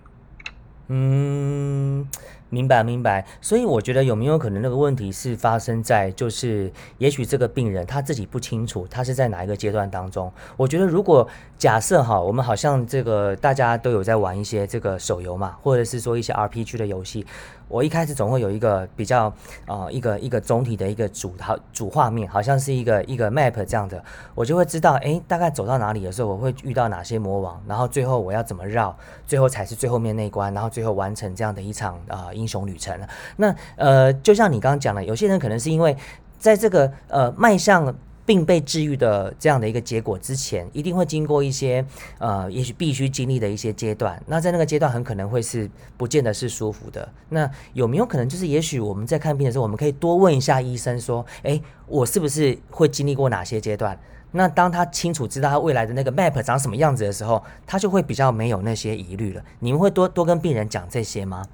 [0.87, 2.09] 嗯。
[2.49, 10.31] 明白明白，所以我觉得有没有可能那个问题是发生在就是，也许这个病人他自己不清楚他是在哪一个阶段当中。
[10.55, 11.27] 我觉得如果
[11.57, 17.25] 假设哈，我们好像这个大家都有在玩一些这个手游嘛，或者是说一些 RPG 的游戏。
[17.67, 19.33] 我一开始总会有一个比较
[19.65, 32.99] 啊一个一个总体的一个主好主画面，好像是一个一个 map 这样的，我就会知道哎大概走到哪里的时候，我会遇到哪些魔王，然后最后我要怎么绕，最后才是最后面那关，然后最后完成这样的一场啊英雄旅程。
[33.37, 35.95] 那呃就像你刚刚讲的，有些人可能是因为
[36.37, 37.95] 在这个呃迈向。
[38.25, 41.85] 并被治愈的这样的一个结果之前，一定会经过一些
[42.17, 44.21] 呃，也许必须经历的一些阶段。
[44.25, 47.07] 那在那个阶段，很可能会是不见得是舒服的。
[47.29, 53.99] 那有没有可能，就是也许我们在看病的时候，我们可以多问一下医生说：“哎，我是不是会经历过哪些阶段？”
[54.31, 59.43] 那当他清楚知道他未来的那个 map 长什么样子的时候，他就会比较没有那些疑虑了。
[59.59, 61.45] 你们会多多跟病人讲这些吗？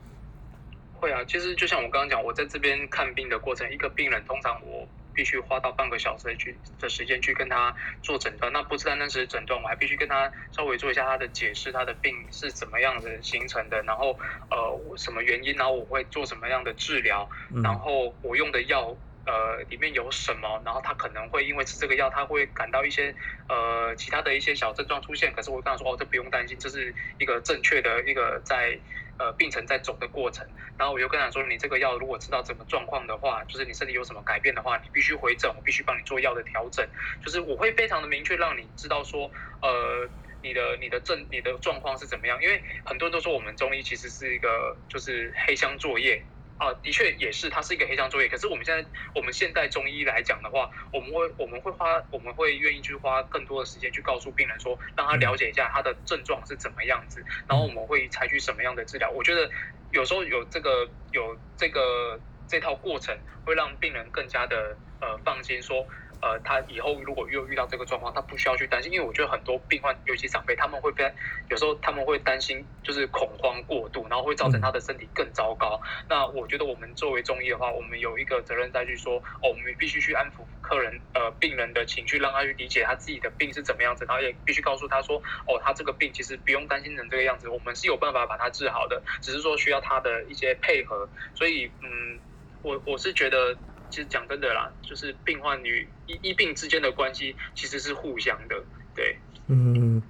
[1.00, 4.88] 会啊，其实就像我刚刚讲，我在这边看病的过程，一个病人通常我。
[5.14, 14.18] 必须花到半个小时去的时间去跟他做诊断，那不是单单是诊断，我还必须跟他稍微做一下他的解释，他的病是怎么样的形成的，然后
[14.50, 17.30] 呃什么原因，然后我会做什么样的治疗，
[17.64, 23.16] 然后我用的药呃里面有什么，然后他可能会因为吃这个药，他会感到一些
[23.50, 28.80] 呃其他的一些小症状出现，可是我跟他说哦，这不用担心，这是一个正确的一个在。
[29.22, 36.84] 呃，病程在走的过程，然后我又跟他说，你这个药如果知道怎么状况的话，就是你身体有什么改变的话，你必须回诊，我必须帮你做药的调整，
[37.24, 39.32] 就是我会非常的明确让你知道说，
[39.62, 40.10] 呃，
[40.42, 44.50] 你的你的症你的状况是怎么样，因为很多人都说我们中医其实是一个
[44.90, 46.26] 就是黑箱作业。
[46.62, 48.30] 啊，的确也是，它是一个黑箱作业。
[48.30, 59.10] 可是我们现在，我们现代中医来讲的话，我们会我们会花，我们会愿意去花更多的时间去告诉病人说，让他了解一下他的症状是怎么样子，然后我们会采取什么样的治疗。
[59.10, 59.50] 我觉得
[59.90, 65.88] 有时候有这个有这个这套过程，会让病人更加的呃放心说。
[66.22, 71.12] 呃，他以后如果又遇到这个状况，他不需要去担心，因为我觉得很多病患，尤其长辈，他们会非常
[71.50, 75.82] 有时候他们会担心，就是恐慌过度，然后会造成他的身体更糟糕。
[76.08, 91.10] 那我觉得我们作为中医的话，我们有一个责任再去说，哦，我们必须去安抚客人呃病人的情绪，让他去理解他自己的病是怎么样子，然后也必须告诉他说，哦，他这个病其实不用担心成这个样子，我们是有办法把它治好的，只是说需要他的一些配合。
[91.34, 92.22] 所以，嗯，
[92.62, 93.58] 我我是觉得。
[93.92, 98.64] 其实讲真的啦，就是病患与医医病之间的关系其实是互相的，
[98.96, 99.18] 对。
[99.48, 100.02] 嗯，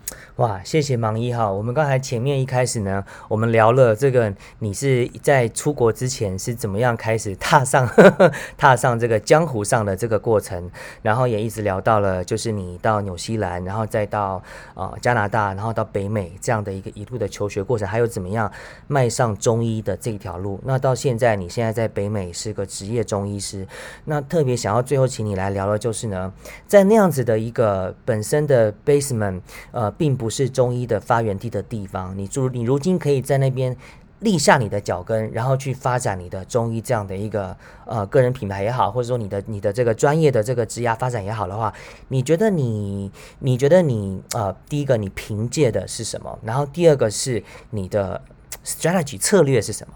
[0.41, 1.51] 哇，谢谢盲一哈。
[1.51, 7.87] 我们刚才前面一开始呢，我们聊了这个你是在出国之前是怎么样开始踏上
[8.57, 10.67] 踏上这个江湖上的这个过程，
[11.03, 14.41] 然后也一直聊到了就是你到纽西兰，然后再到
[14.73, 18.51] 呃加拿大，然后到北美这样的一个一路的求学过程，还有怎么样
[18.87, 20.59] 迈上中医的这条路。
[20.65, 23.67] 那到现在你现在在北美是个职业中医师，
[24.05, 26.33] 那特别想要最后请你来聊的就是呢，
[26.65, 29.41] 在那样子的一个本身的 basement。
[29.69, 32.17] 呃，并不是中医的发源地的地方。
[32.17, 33.77] 你如你如今可以在那边
[34.21, 41.73] 立下你的脚跟，然后去发展你的中医这样的一个呃个人品牌也好，或者说你的你的这个专业的这个职业发展也好的话，
[42.07, 46.39] 你觉得你你觉得你呃，第一个你凭借的是什么？
[46.43, 48.21] 然后第二个是你的
[48.63, 49.93] strategy 策略是什么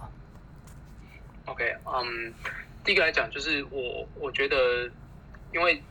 [1.46, 2.34] ？OK，嗯，
[2.84, 4.58] 第一个来讲就是我我觉得
[5.54, 5.82] 因为。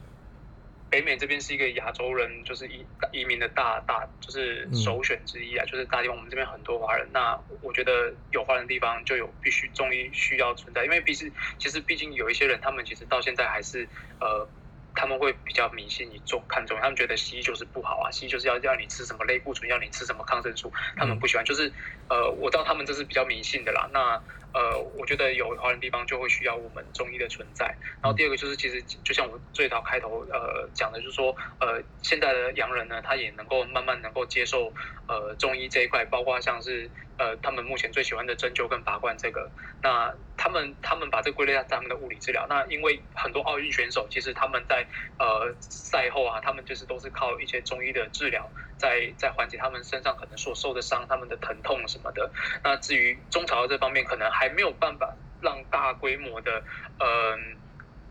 [0.94, 6.16] 北美这边是一个亚洲人，就是移移民的大大，就是首选之一啊，就是大地方。
[6.16, 13.88] 我们这边很多华人，那我觉得有华人地方就有必须中医需要存在，因为毕竟其实毕竟有一些人，他们其实到现在还是
[14.20, 14.48] 呃
[14.94, 21.44] 他们会比较迷信你重看中，他们觉得西医就是不好啊，西医就是要要你吃什么类固醇，要你吃什么抗生素，他们不喜欢。
[21.44, 21.72] 就是
[22.09, 23.90] 呃，我知道他们这是比较迷信的啦。
[23.92, 24.22] 那
[24.55, 27.67] 呃，我觉得有华人地方就会需要我们中医的存在。
[28.01, 34.73] 然后第二个就是，其实就像我最早开头呃讲的，就是说呃，现在的洋人呢，他也能够慢慢能够接受
[35.09, 36.90] 呃中医这一块，包括像是。
[37.17, 39.49] 呃，他们目前最喜欢的针灸跟拔罐，这个，
[39.81, 42.45] 那他们他们把这归类在他们的物理治疗。
[42.49, 44.85] 那因为很多奥运选手，其实他们在
[45.17, 52.29] 呃赛后啊，他们就是都是靠一些中医的治疗，在在缓解他们身上可能所受的伤，他们的疼痛什么的。
[52.64, 56.62] 那至于中朝这方面，可能还还没有办法让大规模的
[56.98, 57.57] 嗯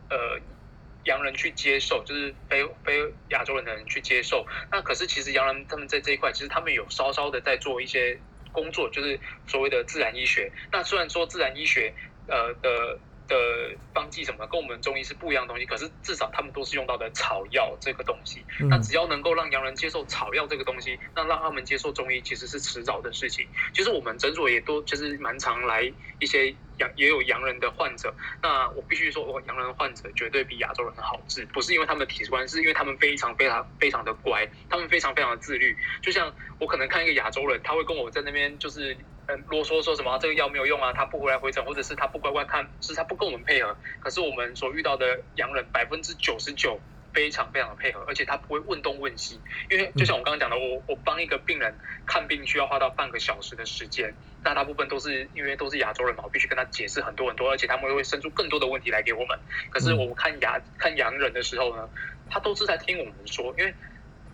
[0.09, 0.39] 呃
[1.05, 4.45] 洋人去接受，就是非非亚洲人的人去接受。
[4.71, 8.19] 那可是其实洋人他们在这一块，其实他们有稍稍的在做一些。
[8.53, 10.51] 工作就是所谓的自然医学。
[10.71, 11.91] 那虽然说自然医学，
[12.27, 12.99] 呃的。
[13.27, 13.35] 的
[13.93, 18.43] 方剂什么跟我们中医是不一样的东西，可是至少他们都是用到的草药这个东西。
[18.69, 23.47] 那只要能够让洋人接受草药这个东西，那让他们接受中医其实是迟早的事情。
[23.73, 28.13] 其实我们诊所也都就是蛮常来一些洋也有洋人的患者。
[28.41, 35.75] 那我必须说，我洋人患者绝对比亚洲人好治，不是因为他们的体质关系，是因为他们非常非常非常的乖，他们非常非常的自律。
[36.01, 38.97] 就像我可能看一个亚洲人，他会跟我在那边就是。
[39.27, 40.91] 嗯，啰嗦说什么这个药没有用啊？
[40.91, 43.75] 他不回来回诊，或者是他不乖乖看，是他不跟我们配合。
[44.01, 46.79] 可是我们所遇到的洋人百分之九十九
[47.13, 49.39] 非常非常的配合，而且他不会问东问西。
[49.69, 51.73] 因为就像我刚刚讲的，我我帮一个病人
[52.05, 59.39] 看病需要花到半个小时的时间，那大部分都是因为都是亚洲人嘛，我必须跟他解释很多很多，而且他们会生出更多的问题来给我们。
[59.69, 61.89] 可是我们看牙看洋人的时候呢，
[62.29, 63.73] 他都是在听我们说，因为。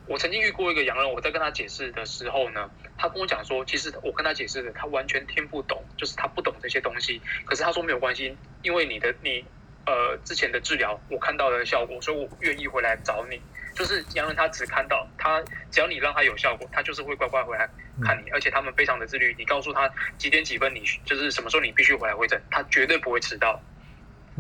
[0.10, 2.68] 我曾经遇过一个洋人，我在跟他解释的时候呢，
[2.98, 7.22] 他跟我讲说，其实我跟他解释的，他完全听不懂，就是他不懂这些东西。
[7.46, 9.46] 可是他说没有关系，因为你的你
[9.86, 13.40] 呃之前的治疗，我看到的效果，所以我愿意回来找你。
[13.76, 17.70] 就是洋人他只看到他，只要你让他有效果，他就是会乖乖回来
[18.04, 19.36] 看你，而且他们非常的自律。
[19.38, 23.62] 你告诉他几点几分，你就是什么时候你必须回来回诊，他绝对不会迟到。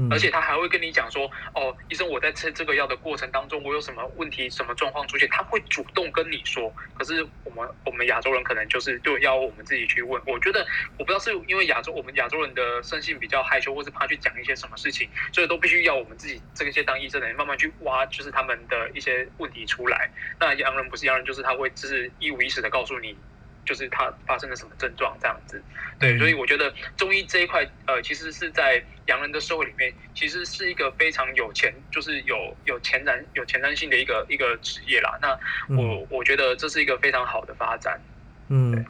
[0.09, 6.73] 而且他还会跟你讲说，哦，医生，我在吃这个药的过程当中，我有什么问题、什么状况出现，他会主动跟你说。
[6.97, 10.21] 可是我们我们亚洲人可能就是就要我们自己去问。
[10.25, 10.65] 我觉得
[10.97, 20.09] 我不知道是因为亚洲我们亚洲人的生性比较害羞，或是怕去讲一些什么事情，所以都必须要我们自己这些当医生的人慢慢去挖，就是他们的一些问题出来。
[20.39, 23.15] 那洋人不是洋人，就是他会就是一五一十的告诉你。
[23.69, 25.61] 就是他发生了什么症状这样子，
[25.99, 35.19] 对，所以我觉得中医这一块，呃，其实是在洋人的社会里面，其实是一个非常有前，就是有有前瞻有前瞻性的一个一个职业啦。
[35.21, 38.01] 那我我觉得这是一个非常好的发展。
[38.47, 38.83] 嗯，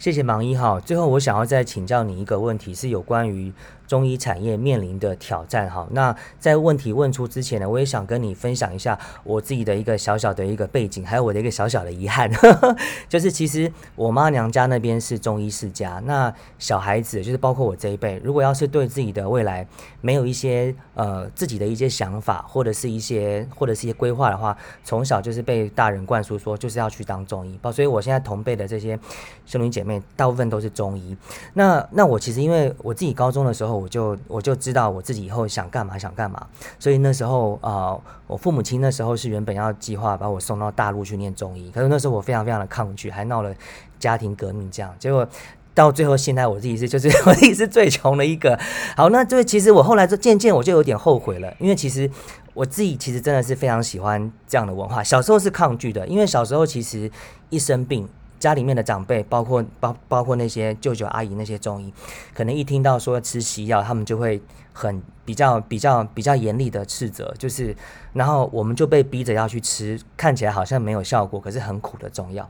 [0.00, 0.80] 谢谢芒一哈。
[0.80, 3.52] 最后我想要再请教你一个问题，是有关于。
[3.94, 12.28] 中医产业面临的挑战，哈，那在问题问出之前呢，我也想跟你分享一下我自己的一个小小的一个背景，还有我的一个小小的遗憾，
[13.08, 19.64] 就是其实我妈娘家那边是中医世家，那小孩子就是包括我这一辈，如果要是对自己的未来
[20.00, 28.98] 没有一些呃自己的一些想法，或者是一些或者是一些规划的话，从小就是被大人灌输说就是要去当中医，包所以我现在同辈的这些
[29.46, 31.16] 兄弟姐妹大部分都是中医，
[31.52, 33.83] 那那我其实因为我自己高中的时候。
[33.84, 36.46] 我就我就知道我自己以后想干嘛想干嘛，
[36.78, 37.94] 所以那时候啊，
[38.26, 43.54] 我父母亲那时候是原本要计划把我送到大陆去念中医，可是那时候我非常非常的抗拒，还闹了
[43.98, 45.28] 家庭革命这样，结果
[45.74, 48.58] 到最后现在我自己是就是 我自己是最穷的一个。
[48.96, 52.10] 好，那这其实我后来就渐渐我就有点后悔了，因为其实
[52.54, 57.10] 我自己其实真的是非常喜欢这样的文化，小时候是抗拒的，因为小时候其实
[57.50, 58.08] 一生病。
[58.44, 61.90] 家里面的长辈，包括包包括那些舅舅阿姨那些中医，
[62.34, 64.42] 可能一听到说吃西药，他们就会
[64.74, 67.74] 很比较比较比较严厉的斥责，就是，
[68.12, 72.46] 然后我们就被逼着要去吃，看起来好像没有效果，可是很苦的中药。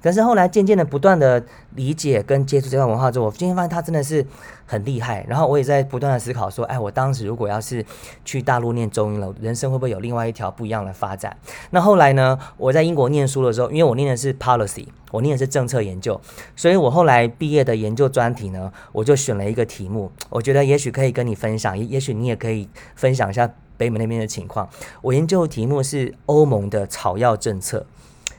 [0.00, 1.44] 但是后来渐渐的不断的
[1.74, 4.24] 理解跟接触这段文化之后，我今天发现它真的是
[4.66, 5.24] 很厉害。
[5.28, 7.84] 然后我也在不断的思考说，哎，我当时如果要是
[8.24, 11.36] 去大陆念中医了，人生会不会有另外一条不一样的发展？
[11.70, 14.86] 那后来呢，我在英国念书的时候，因为我念的是 policy。
[15.10, 16.20] 我念的是政策研究，
[16.54, 24.68] 所以我后来毕业的研究专题呢，我就选了一个题目，我觉得也许可以跟你分享，也也许你也可以分享一下北美那边的情况。
[25.00, 27.86] 我研究的题目是欧盟的草药政策。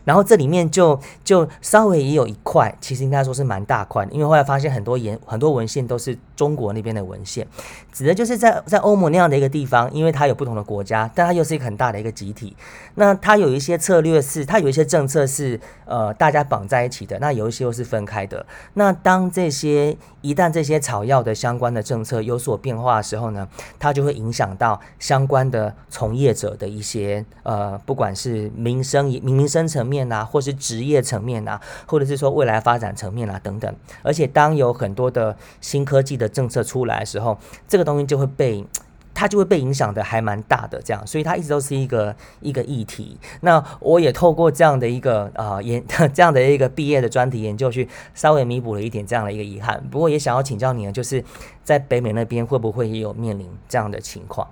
[0.09, 7.45] 然后这里面就就稍微也有一块，其实应该说是蛮大块，因为后来发现很多言很多文献都是中国那边的文献，
[7.93, 12.55] 指的就是在在欧盟那样的一个地方，因为它有不同的国家，但它又是一个很大的一个集体，
[12.95, 18.43] 那它有一些策略是，它有一些政策是呃大家绑在一起的，那有一些又是分开的。
[18.73, 23.47] 那当这些一旦这些草药的相关的政策有所变化的时候呢，
[23.77, 33.75] 它就会影响到相关的从业者的一些呃，不管是民生、民民生层面面啊，或是职业层面啊，或者是说未来发展层面啊等等。
[34.01, 37.37] 而且当有很多的新科技的政策出来的时候，
[37.67, 38.65] 这个东西就会被。
[39.11, 43.17] 它就会被影响的还蛮大的，这样，所以它一直都是一个一个议题。
[43.41, 45.83] 那我也透过这样的一个啊研
[46.13, 49.83] 这样的一个毕业的专题研究，去稍微弥补了一点这样的一个遗憾。
[49.91, 51.21] 不过也想要请教你呢，就是
[51.65, 54.49] 在北美那边会不会也有面临这样的情况？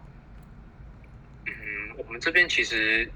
[1.45, 1.51] 嗯，
[2.05, 3.09] 我们这边其实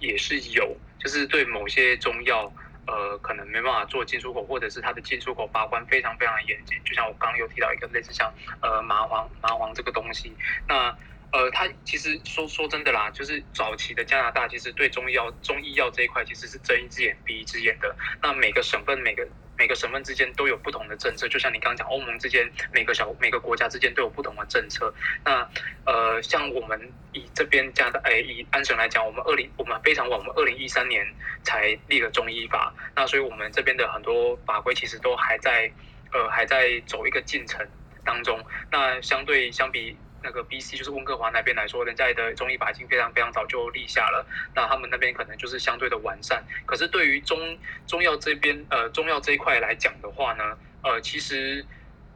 [0.00, 0.74] 也是有，
[1.06, 2.52] 就是对某些中药。
[2.88, 6.78] 呃，可能没办法做进出口，或者是它的进出口把关非常非常严谨。
[6.84, 8.32] 就像我刚刚有提到一个类似像
[8.62, 10.32] 呃麻黄麻黄这个东西，
[10.68, 10.96] 那
[11.36, 17.94] 呃，它其实说说真的啦，就是早期的加拿大其实对中医药中医药这一块其实是睁一只眼闭一只眼的。
[18.22, 19.26] 那每个省份每个。
[19.58, 24.92] 每个省份之间都有不同的政策，就像你刚刚讲，欧盟之间每个小每个国家之间都有不同的政策。
[25.24, 25.48] 那
[25.86, 26.78] 呃，像我们
[27.12, 31.02] 以这边加的，哎，以安省来讲，我们二零我们非常晚，我们二零一三年
[31.42, 32.70] 才立了中医法。
[32.94, 35.72] 那所以我们这边的很多法规其实都还在
[36.12, 37.66] 呃还在走一个进程
[38.04, 38.38] 当中。
[38.70, 39.96] 那相对相比。
[40.26, 46.44] 那个 B C 就是温哥华那边来说，人家的中医法已经非常非常早就立下了，那他们那边可能就是相对的完善。
[46.66, 47.56] 可是对于中
[47.86, 51.64] 中药这边，呃，中药这一块来讲的话呢，呃，其实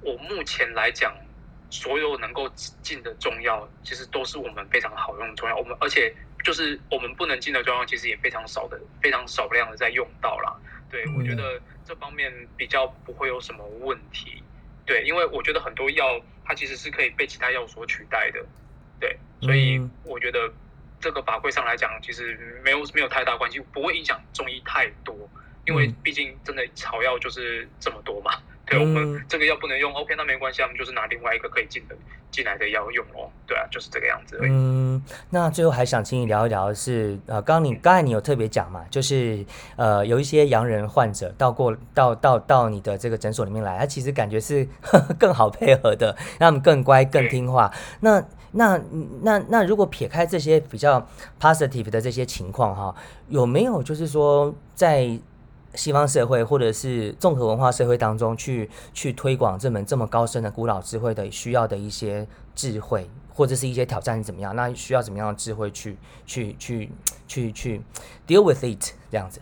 [0.02, 1.14] 我目前来讲，
[1.70, 2.48] 所有能够
[2.82, 5.54] 进的中药，其实都是我们非常好用的中药。
[5.56, 10.52] 我们而且就是我们不能进的中药，其实也非常少的，非常少量的在用到啦。
[10.90, 14.42] 对我觉得这方面比较不会有什么问题。
[14.84, 16.20] 对，因为我觉得很多药。
[16.50, 18.44] 它其实是可以被其他药所取代的，
[18.98, 20.52] 对，所以我觉得
[20.98, 25.14] 这个法规上来讲，其实没有没有太大关系，不会影响中医太多，
[25.64, 28.32] 因为毕竟真的草药就是这么多嘛。
[28.70, 31.96] 对，我们这个药不能用，OK，那没关系，我们就是拿另外一个可以进的
[32.30, 33.28] 进来的药用哦。
[33.44, 34.38] 对啊，就是这个样子。
[34.42, 39.44] 嗯，那最后还想请你聊一聊是，呃，刚你刚才你有特别讲嘛，就是
[39.74, 44.68] 呃，有一些洋人患者到过到到到你的这个诊所里面来，他其实感觉是
[45.18, 47.72] 更好配合的，让他们更乖更听话。
[47.98, 48.80] 那那
[49.22, 51.04] 那那如果撇开这些比较
[51.40, 52.94] positive 的这些情况哈，
[53.26, 55.18] 有没有就是说在
[55.74, 64.54] 西方社会或者是综合文化社会当中，去去推广这门这么高深的古老智慧的需要的一些智慧，或者是一些挑战是怎么样？
[64.56, 65.96] 那需要怎么样的智慧去
[66.26, 66.90] 去去
[67.28, 67.82] 去去
[68.26, 69.40] deal with it 这样子？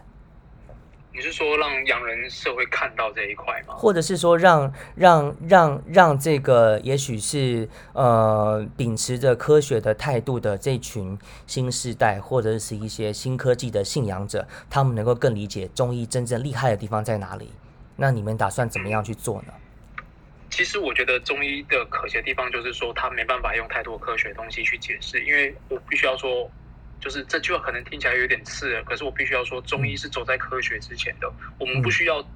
[1.19, 3.75] 你是说让洋人社会看到这一块吗？
[3.75, 17.51] 或者是说让让让让这个也许是呃秉持着科学的态度的这群新时代，或者是一些新科技的信仰者，他们能够更理解中医真正厉害的地方在哪里？
[17.97, 19.53] 那你们打算怎么样去做呢？
[20.51, 26.49] 其实我觉得中医的可惜的地方就是说，他没办法用太多科学东西去解释，因为我必须要说。
[27.01, 31.33] 就是这句话可能听起来有点刺耳，可是我必须要说，中医是走在科学之前的。
[31.59, 32.27] 我们不需要，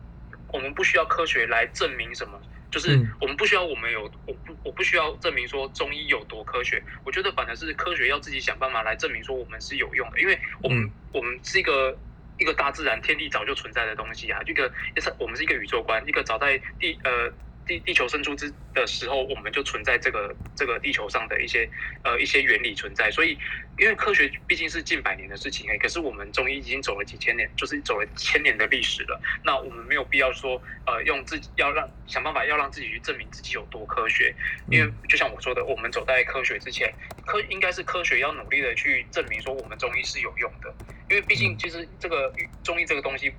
[0.48, 2.40] 我们不需要科学来证明什么，
[2.70, 2.90] 就是
[3.20, 6.82] 我们不需要我们有，我不我不需要证明说中医有多科学。
[7.04, 11.98] 我觉得反而是科学要自己想办法来证明说我们是有用的，因为我们我们是一个
[12.38, 17.32] 一个大自然天地早就存在的东西啊，一个也是我们是一个宇宙观，一个早在地呃。
[17.66, 21.68] 地地球生出之的时候，我们就存在这个这个地球上的一些
[22.02, 23.38] 呃一些原理存在，所以
[23.78, 29.20] 因为科学毕竟是近百年的事情哎，可是我们中医已经走了几千年，就是走了千年的历史了。
[29.44, 34.34] 那我们没有必要说呃用自己要让想办法要让自己去证明自己有多科学，
[34.70, 36.92] 因为就像我说的，我们走在科学之前，
[37.24, 40.74] 科应该是科学要努力的去证明说我们中医是有用的，
[41.08, 42.32] 因为毕竟其实这个
[42.64, 43.32] 中医这个东西。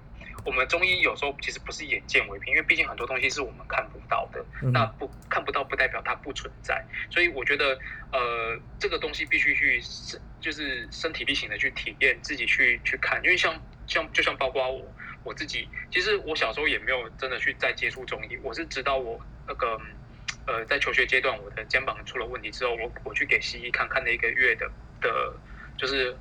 [0.46, 4.46] 我们中医有时候其实不是眼见为凭，因为毕竟很多东西是我们看不到的。
[4.72, 7.78] 那不看不到不代表它不存在，所以我觉得
[8.12, 13.22] 呃这个东西必须去身就是身体力行的去体验，自己去去看。
[13.24, 13.54] 因为像
[13.88, 19.80] 像就像包括我我自己，其实我小时候也没有真的去再接触中医，我是直到我那个
[20.46, 24.70] 呃在求学阶段，我的肩膀出了问题之后，我我去给西医看看了一个月的
[25.00, 25.36] 的，
[25.78, 26.18] 就是。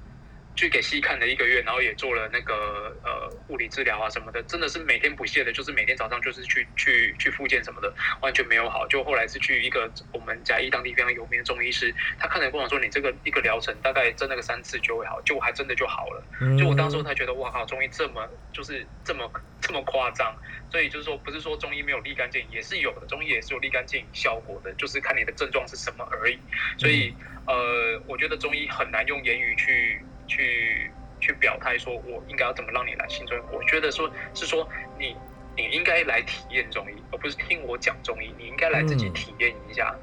[0.55, 8.87] 去给西医看了一个月，然后也做了那个呃物理治疗啊什么的，真的是每天不懈的，就是每天早上就是去去去复健什么的，完全没有好。
[8.87, 16.23] 就后来是去一个我们甲医当地非常有名的中医师，他看了跟我说，你这个一个疗程大概针那个三次就会好，就还真的就好了。
[16.59, 19.31] 就我当时才觉得，哇靠，中医这么就是这么
[19.61, 20.37] 这么夸张。
[20.71, 26.39] 所以就是说，不是说中医没有立竿见影，也是有的，中医也是有立竿见影效果的，就是看你的症状是什么而已。
[26.79, 27.15] 所以
[27.47, 30.01] 呃，我觉得中医很难用言语去。
[30.33, 33.41] 去去表态说，我应该要怎么让你来信中医？
[33.53, 34.67] 我觉得说是说
[34.99, 35.15] 你
[35.57, 38.35] 你应该来体验中医，而不是听我讲中医。
[38.39, 39.95] 你应该来自己体验一下，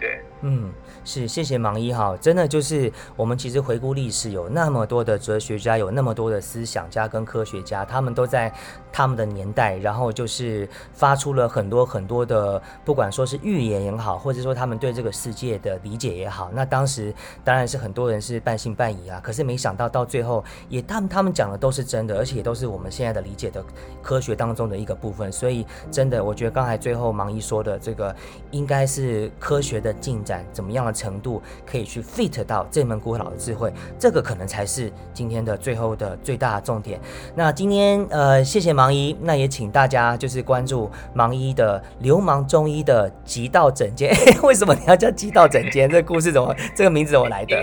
[0.00, 0.72] 对，嗯。
[1.04, 8.52] 是，谢谢盲一哈，真的就是我们其实回顾历史，有那么多的哲学家，有那么多的思想家跟科学家，他们都在
[8.92, 23.64] 他们的年代，然后就是发出了很多很多的，不管说是预言也好，或者说他们对这个世界的理解也好，那当时当然是很多人是半信半疑啊，可是没想到到最后，也他们他们讲的都是真的，而且也都是我们现在的理解的
[24.02, 28.12] 科学当中的一个部分，所以真的，我觉得刚才最后盲一说的这个，
[28.50, 30.96] 应该是科学的进展怎么样的。
[30.96, 36.98] 程度可以去 fit 到这门古老的智慧，这个可能才是今天的最后的最大的重点。
[37.34, 44.10] 那今天呃，谢谢盲医，那也请大家就是关注盲医的流氓中医的极道整间。
[44.42, 45.86] 为什么你要叫极道整间？
[45.86, 47.56] 这故事怎么这个名字怎么来的？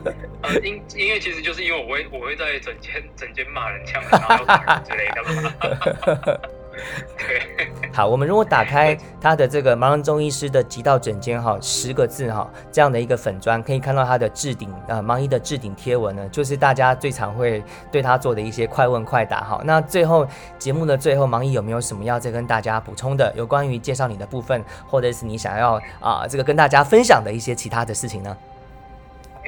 [0.42, 4.44] 呃，因因为其实就是因为我会我会在整间整间骂人、呛人、然后
[4.88, 6.40] 之类的。
[7.92, 19.60] 好，我们如果打开他的这个盲人中医师的极道诊间哈，十个字哈，这样的一个粉砖，可以看到他的置顶呃盲医的置顶贴文呢，就是大家最常会对他做的一些快问快答哈。
[19.64, 20.26] 那最后
[20.58, 28.36] 节目的最后，盲医有没有什么要再跟大家补充的，有关于介绍你的部分，或者是你想要啊这个跟大家分享的一些其他的事情呢？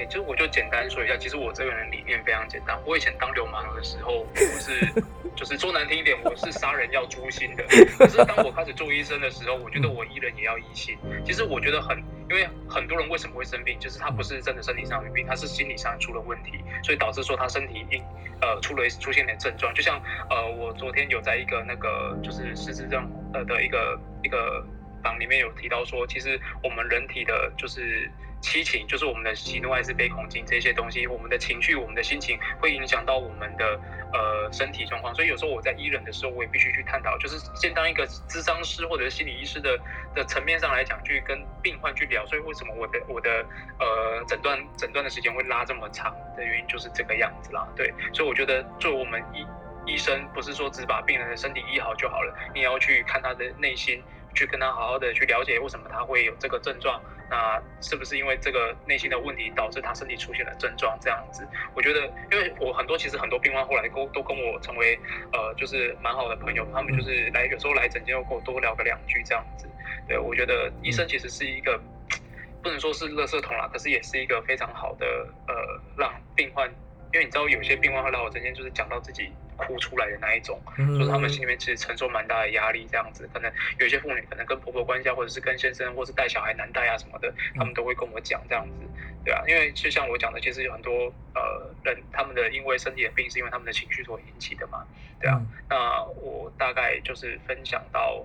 [0.07, 2.79] 就我就简单说一下，其实我这个人理念非常简单。
[2.87, 5.03] 我以前当流氓的时候，我是
[5.37, 7.65] 就是说难听一点，我是杀人要诛心的。
[7.99, 10.97] 可是当我开始做医生的时候，我觉得我医人也要医心。
[11.25, 11.97] 其实我觉得很，
[12.29, 18.03] 因为很多人为什么会生病，就是他不是真的身体上有病，他是心理上出了问题，所以导致说他身体因
[18.41, 19.73] 呃出了出现点症状。
[19.75, 24.65] 就像呃我昨天有在一个那个就是失智症呃的一个一个
[25.03, 28.11] 榜里面有提到说，其实我们人体的就是。
[28.41, 33.79] 七情就是我们的喜怒哀思悲恐惊这些东西，我们的情绪、我们的心情会影响到我们的
[34.13, 35.15] 呃身体状况。
[35.15, 39.79] 所以有时候我在医人的时候，我也必须去探讨，就是先当一个咨商师或者是心理医师的
[40.15, 42.25] 的层面上来讲，去跟病患去聊。
[42.27, 43.45] 所以为什么我的我的
[43.79, 47.69] 呃诊断诊断的时间会拉这么长的原因就是这个样子啦。
[47.77, 49.47] 对，所以我觉得作为我们医
[49.93, 54.03] 医生，不是说只把病人的身体医好就好了，你要去看他的内心。
[54.33, 61.47] 去跟他好好的去了解为什么他会有这个症状，那是不是因为这个内心的问题导致他身体出现了症状这样子？
[61.75, 64.99] 我觉得，因为我很多其实很多病患后来都都跟我成为
[65.33, 69.69] 呃就是蛮好的朋友，他们就是来有时候来诊间又跟我多聊个两句这样子。
[70.09, 71.81] 对我觉得医生其实是一个
[72.63, 75.07] 不能说是垃圾桶啦，可是也是一个非常好的
[75.47, 75.55] 呃
[75.97, 76.69] 让病患。
[77.13, 83.29] 因为你知道，有些病患会来我这边，就是讲到自己哭出来的那一种，就是他们心里面其实承受蛮大的压力，这样子。
[83.33, 88.77] 可能有些妇女可能跟婆婆关系啊，或者是跟先生，或是带小孩难带啊什么的，他们都会跟我讲这样子，
[89.25, 89.43] 对啊。
[89.49, 94.87] 因为就像我讲的，其实有很多呃人，他们的因为身体的病是因为他们的情绪所引起的嘛，
[95.21, 95.43] 对啊。
[95.69, 98.25] 那我大概就是分享到。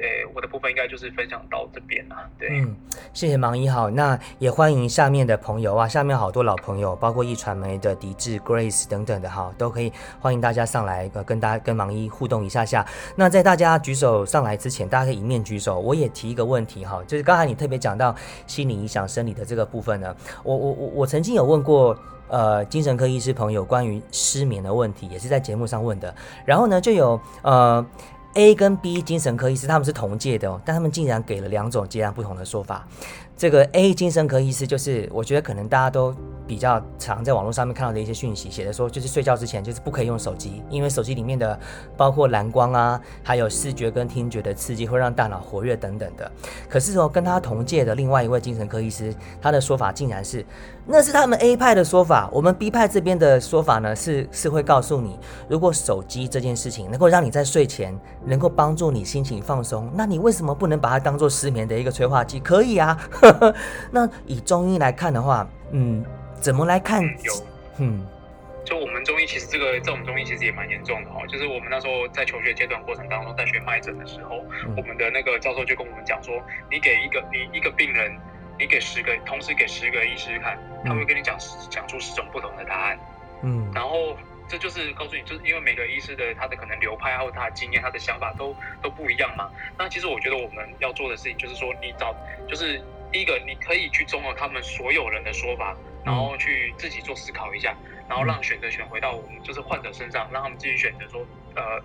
[0.00, 2.16] 对，我的部分应该就是分享到这边了。
[2.38, 2.74] 对，嗯，
[3.12, 12.82] 谢谢盲一好，那也欢迎下面的朋友啊，下面好多老朋友，包括易传媒的迪智、Grace 等等的哈，都可以欢迎大家上来呃跟大家跟盲一互动一下下。
[13.14, 15.78] 那在大家举手上来之前，大家可以一面举手。
[15.78, 21.94] 我也提一个问题哈，就是刚才你特别讲到心理影响生理的这个部分呢，我我我我曾经有问过
[22.28, 26.14] 呃精神科医师朋友关于失眠的问题，也是在节目上问的，
[26.46, 27.84] 然后呢就有呃。
[28.34, 32.86] A 跟 B 精神科医师他们是同届的哦，但他们竟然给了两种截然不同的说法。
[33.36, 36.14] 这个 A 精神科医师就是，我觉得可能大家都
[36.46, 41.58] 比较常在网络上面看到的一些讯息，写的说就是睡觉之前就是不可以用手机，因为手机里面的
[41.96, 46.30] 包括蓝光啊，还有视觉跟听觉的刺激会让大脑活跃等等的。
[46.68, 50.44] 可是说跟他同届的另外一位精神科医师，他的说法竟然是，
[50.92, 55.16] 那是他们 A 派的说法，我们 B 派这边的说法呢是是会告诉你，
[55.48, 62.40] 如果手机这件事情能够让你在睡前能够帮助你心情放松，那你为什么不能把它当做失眠的一个催化剂？
[62.40, 62.98] 可以啊。
[63.92, 66.04] 那以中医来看的话，嗯，
[66.40, 67.04] 怎么来看？
[67.22, 67.32] 有，
[67.78, 68.04] 嗯，
[68.64, 71.24] 就我们中医其实这个在我们中医其实也蛮严重的哈。
[71.28, 74.42] 就是我们那时候在求学阶段过程当中，在学脉诊的时候，
[74.76, 76.34] 我们的那个教授就跟我们讲说，
[76.68, 78.10] 你给一个你一个病人，
[78.60, 81.34] 你给十个，同时给十个医师看，他会跟你讲
[81.70, 82.98] 讲出十种不同的答案。
[83.42, 84.14] 嗯，然后
[84.46, 89.48] 这就是告诉你，就是因为每个医师的他的可能流派，还有他的经验，他的想法都都不一样嘛。
[89.78, 92.14] 那其实我觉得我们要做的事情就是说，你找
[92.46, 97.74] 就是第一个，你可以去综合他们所有人的说法，然后去自己做思考一下，
[98.10, 101.82] 然后让选择权回到我们就是患者身上，让他们自己选择说，呃，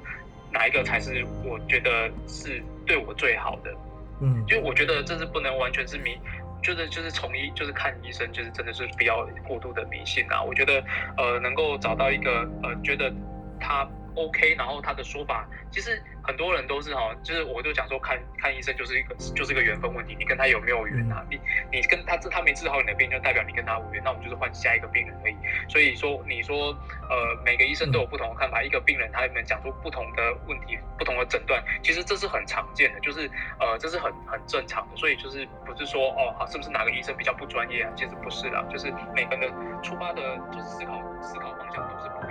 [0.52, 3.74] 哪一个才是我觉得是对我最好的。
[4.22, 6.18] 嗯，因为我觉得这是不能完全是迷。
[6.66, 10.42] 就是就是从医就是看医生，就是真的是不要过度的迷信啊！
[10.42, 10.84] 我觉得
[11.16, 13.14] 呃能够找到一个呃觉得
[13.60, 13.88] 他。
[14.16, 21.24] OK，然后他的说法，其实很多人都是哈，就是我就讲说看看医生就是一个就是一个缘分问题，你跟他有没有缘啊？
[21.30, 21.40] 你
[21.72, 25.36] 你跟他治他没治好你的病，就代表你跟他无缘，那我们就是换下一个病人而已。
[25.68, 26.70] 所以说你说
[27.10, 34.96] 呃每个医生都有不同的看法，一个病人他们讲出不同的问题、不同的诊断，其实这是很常见的，就是呃这是很很正常的。
[34.96, 37.92] 所以就是不是说哦好是不是哪个医生比较不专业啊？
[37.96, 42.25] 其实不是啦，就是每个人的出发的就是思考思考方向都是不。